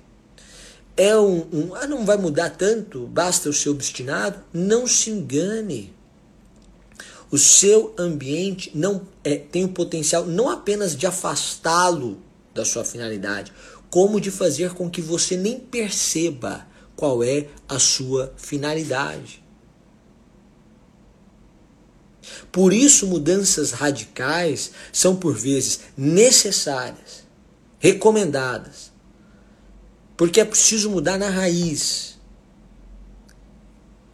é 0.95 1.15
um, 1.17 1.45
um 1.53 1.75
ah, 1.75 1.85
não 1.85 2.05
vai 2.05 2.17
mudar 2.17 2.49
tanto, 2.51 3.05
basta 3.05 3.47
eu 3.47 3.53
ser 3.53 3.69
obstinado. 3.69 4.39
Não 4.53 4.87
se 4.87 5.11
engane. 5.11 5.93
O 7.29 7.37
seu 7.37 7.93
ambiente 7.99 8.71
não 8.73 9.01
é, 9.23 9.35
tem 9.35 9.65
o 9.65 9.69
potencial 9.69 10.25
não 10.25 10.49
apenas 10.49 10.95
de 10.95 11.05
afastá-lo 11.05 12.17
da 12.53 12.65
sua 12.65 12.83
finalidade, 12.83 13.51
como 13.89 14.19
de 14.19 14.31
fazer 14.31 14.73
com 14.73 14.89
que 14.89 15.01
você 15.01 15.37
nem 15.37 15.59
perceba 15.59 16.67
qual 16.95 17.23
é 17.23 17.47
a 17.67 17.79
sua 17.79 18.33
finalidade. 18.37 19.43
Por 22.51 22.73
isso, 22.73 23.07
mudanças 23.07 23.71
radicais 23.71 24.71
são 24.91 25.15
por 25.15 25.35
vezes 25.35 25.81
necessárias, 25.95 27.23
recomendadas, 27.79 28.91
porque 30.17 30.41
é 30.41 30.45
preciso 30.45 30.89
mudar 30.89 31.17
na 31.17 31.29
raiz. 31.29 32.17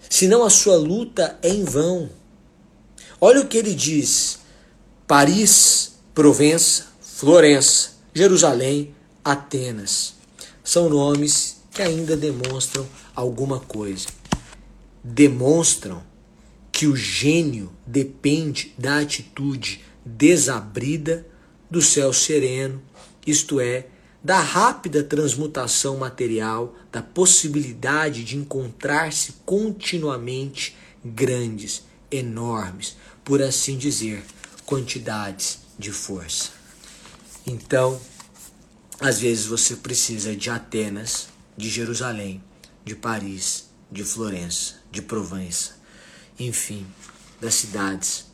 Senão 0.09 0.43
a 0.43 0.49
sua 0.49 0.75
luta 0.75 1.39
é 1.41 1.49
em 1.49 1.63
vão. 1.63 2.09
Olha 3.19 3.41
o 3.41 3.47
que 3.47 3.57
ele 3.57 3.73
diz: 3.73 4.39
Paris, 5.07 5.93
Provença, 6.13 6.85
Florença, 7.01 7.91
Jerusalém, 8.13 8.93
Atenas. 9.23 10.15
São 10.63 10.89
nomes 10.89 11.61
que 11.71 11.81
ainda 11.81 12.15
demonstram 12.15 12.87
alguma 13.15 13.59
coisa. 13.59 14.07
Demonstram 15.03 16.03
que 16.71 16.87
o 16.87 16.95
gênio 16.95 17.71
depende 17.85 18.73
da 18.77 18.99
atitude 18.99 19.81
desabrida 20.05 21.25
do 21.69 21.81
céu 21.81 22.11
sereno, 22.11 22.81
isto 23.25 23.59
é, 23.59 23.87
da 24.23 24.39
rápida 24.39 25.03
transmutação 25.03 25.97
material, 25.97 26.75
da 26.91 27.01
possibilidade 27.01 28.23
de 28.23 28.37
encontrar-se 28.37 29.33
continuamente 29.45 30.75
grandes, 31.03 31.83
enormes, 32.09 32.95
por 33.23 33.41
assim 33.41 33.77
dizer, 33.77 34.23
quantidades 34.65 35.59
de 35.77 35.91
força. 35.91 36.51
Então, 37.45 37.99
às 39.03 39.19
vezes 39.19 39.45
você 39.47 39.75
precisa 39.75 40.33
de 40.33 40.49
Atenas, 40.49 41.27
de 41.57 41.69
Jerusalém, 41.69 42.41
de 42.85 42.95
Paris, 42.95 43.65
de 43.91 44.01
Florença, 44.01 44.75
de 44.89 45.01
Provença, 45.01 45.75
enfim, 46.39 46.87
das 47.41 47.55
cidades 47.55 48.27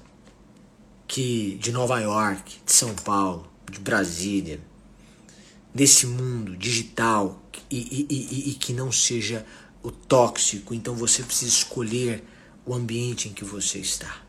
que 1.07 1.57
de 1.59 1.71
Nova 1.71 1.99
York, 1.99 2.57
de 2.63 2.71
São 2.71 2.93
Paulo, 2.93 3.51
de 3.67 3.79
Brasília, 3.79 4.61
desse 5.73 6.05
mundo 6.05 6.55
digital 6.55 7.43
e, 7.71 8.05
e, 8.07 8.15
e, 8.15 8.49
e 8.51 8.53
que 8.53 8.71
não 8.71 8.91
seja 8.91 9.43
o 9.81 9.89
tóxico. 9.89 10.75
Então 10.75 10.93
você 10.93 11.23
precisa 11.23 11.49
escolher 11.49 12.23
o 12.63 12.75
ambiente 12.75 13.27
em 13.27 13.33
que 13.33 13.43
você 13.43 13.79
está. 13.79 14.21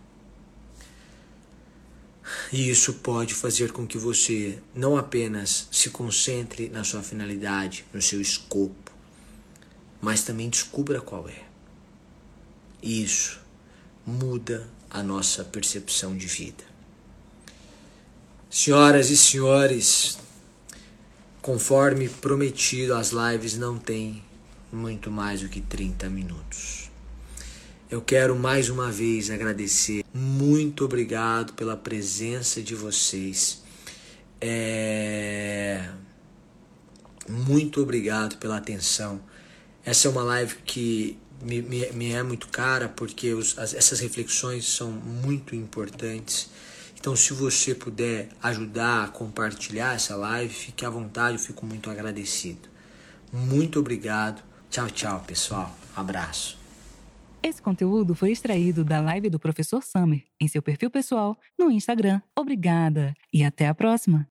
E 2.52 2.70
isso 2.70 2.94
pode 2.94 3.34
fazer 3.34 3.72
com 3.72 3.86
que 3.86 3.98
você 3.98 4.58
não 4.74 4.96
apenas 4.96 5.68
se 5.70 5.90
concentre 5.90 6.68
na 6.68 6.84
sua 6.84 7.02
finalidade, 7.02 7.84
no 7.92 8.00
seu 8.00 8.20
escopo, 8.20 8.92
mas 10.00 10.22
também 10.22 10.48
descubra 10.48 11.00
qual 11.00 11.28
é. 11.28 11.42
Isso 12.82 13.40
muda 14.06 14.68
a 14.88 15.02
nossa 15.02 15.44
percepção 15.44 16.16
de 16.16 16.26
vida. 16.26 16.64
Senhoras 18.50 19.10
e 19.10 19.16
senhores, 19.16 20.18
Conforme 21.42 22.06
prometido, 22.06 22.94
as 22.94 23.12
lives 23.12 23.56
não 23.56 23.78
têm 23.78 24.22
muito 24.70 25.10
mais 25.10 25.40
do 25.40 25.48
que 25.48 25.62
30 25.62 26.10
minutos. 26.10 26.79
Eu 27.90 28.00
quero 28.00 28.36
mais 28.36 28.70
uma 28.70 28.90
vez 28.90 29.30
agradecer. 29.30 30.04
Muito 30.14 30.84
obrigado 30.84 31.54
pela 31.54 31.76
presença 31.76 32.62
de 32.62 32.74
vocês. 32.74 33.62
É... 34.40 35.88
Muito 37.28 37.82
obrigado 37.82 38.36
pela 38.38 38.56
atenção. 38.56 39.20
Essa 39.84 40.08
é 40.08 40.10
uma 40.10 40.22
live 40.22 40.56
que 40.64 41.18
me, 41.42 41.60
me, 41.62 41.90
me 41.92 42.12
é 42.12 42.22
muito 42.22 42.48
cara 42.48 42.88
porque 42.88 43.34
os, 43.34 43.58
as, 43.58 43.74
essas 43.74 44.00
reflexões 44.00 44.66
são 44.66 44.90
muito 44.90 45.54
importantes 45.54 46.50
então, 46.98 47.16
se 47.16 47.32
você 47.32 47.74
puder 47.74 48.28
ajudar 48.42 49.04
a 49.04 49.08
compartilhar 49.08 49.94
essa 49.94 50.14
live, 50.16 50.52
fique 50.52 50.84
à 50.84 50.90
vontade, 50.90 51.38
eu 51.38 51.42
fico 51.42 51.64
muito 51.64 51.88
agradecido. 51.88 52.68
Muito 53.32 53.80
obrigado 53.80 54.42
Tchau, 54.70 54.88
tchau, 54.88 55.24
pessoal. 55.26 55.76
Abraço. 55.96 56.59
Esse 57.42 57.62
conteúdo 57.62 58.14
foi 58.14 58.32
extraído 58.32 58.84
da 58.84 59.00
live 59.00 59.30
do 59.30 59.40
professor 59.40 59.82
Summer 59.82 60.22
em 60.38 60.46
seu 60.46 60.60
perfil 60.60 60.90
pessoal 60.90 61.38
no 61.58 61.70
Instagram. 61.70 62.20
Obrigada 62.36 63.14
e 63.32 63.42
até 63.42 63.66
a 63.66 63.74
próxima! 63.74 64.28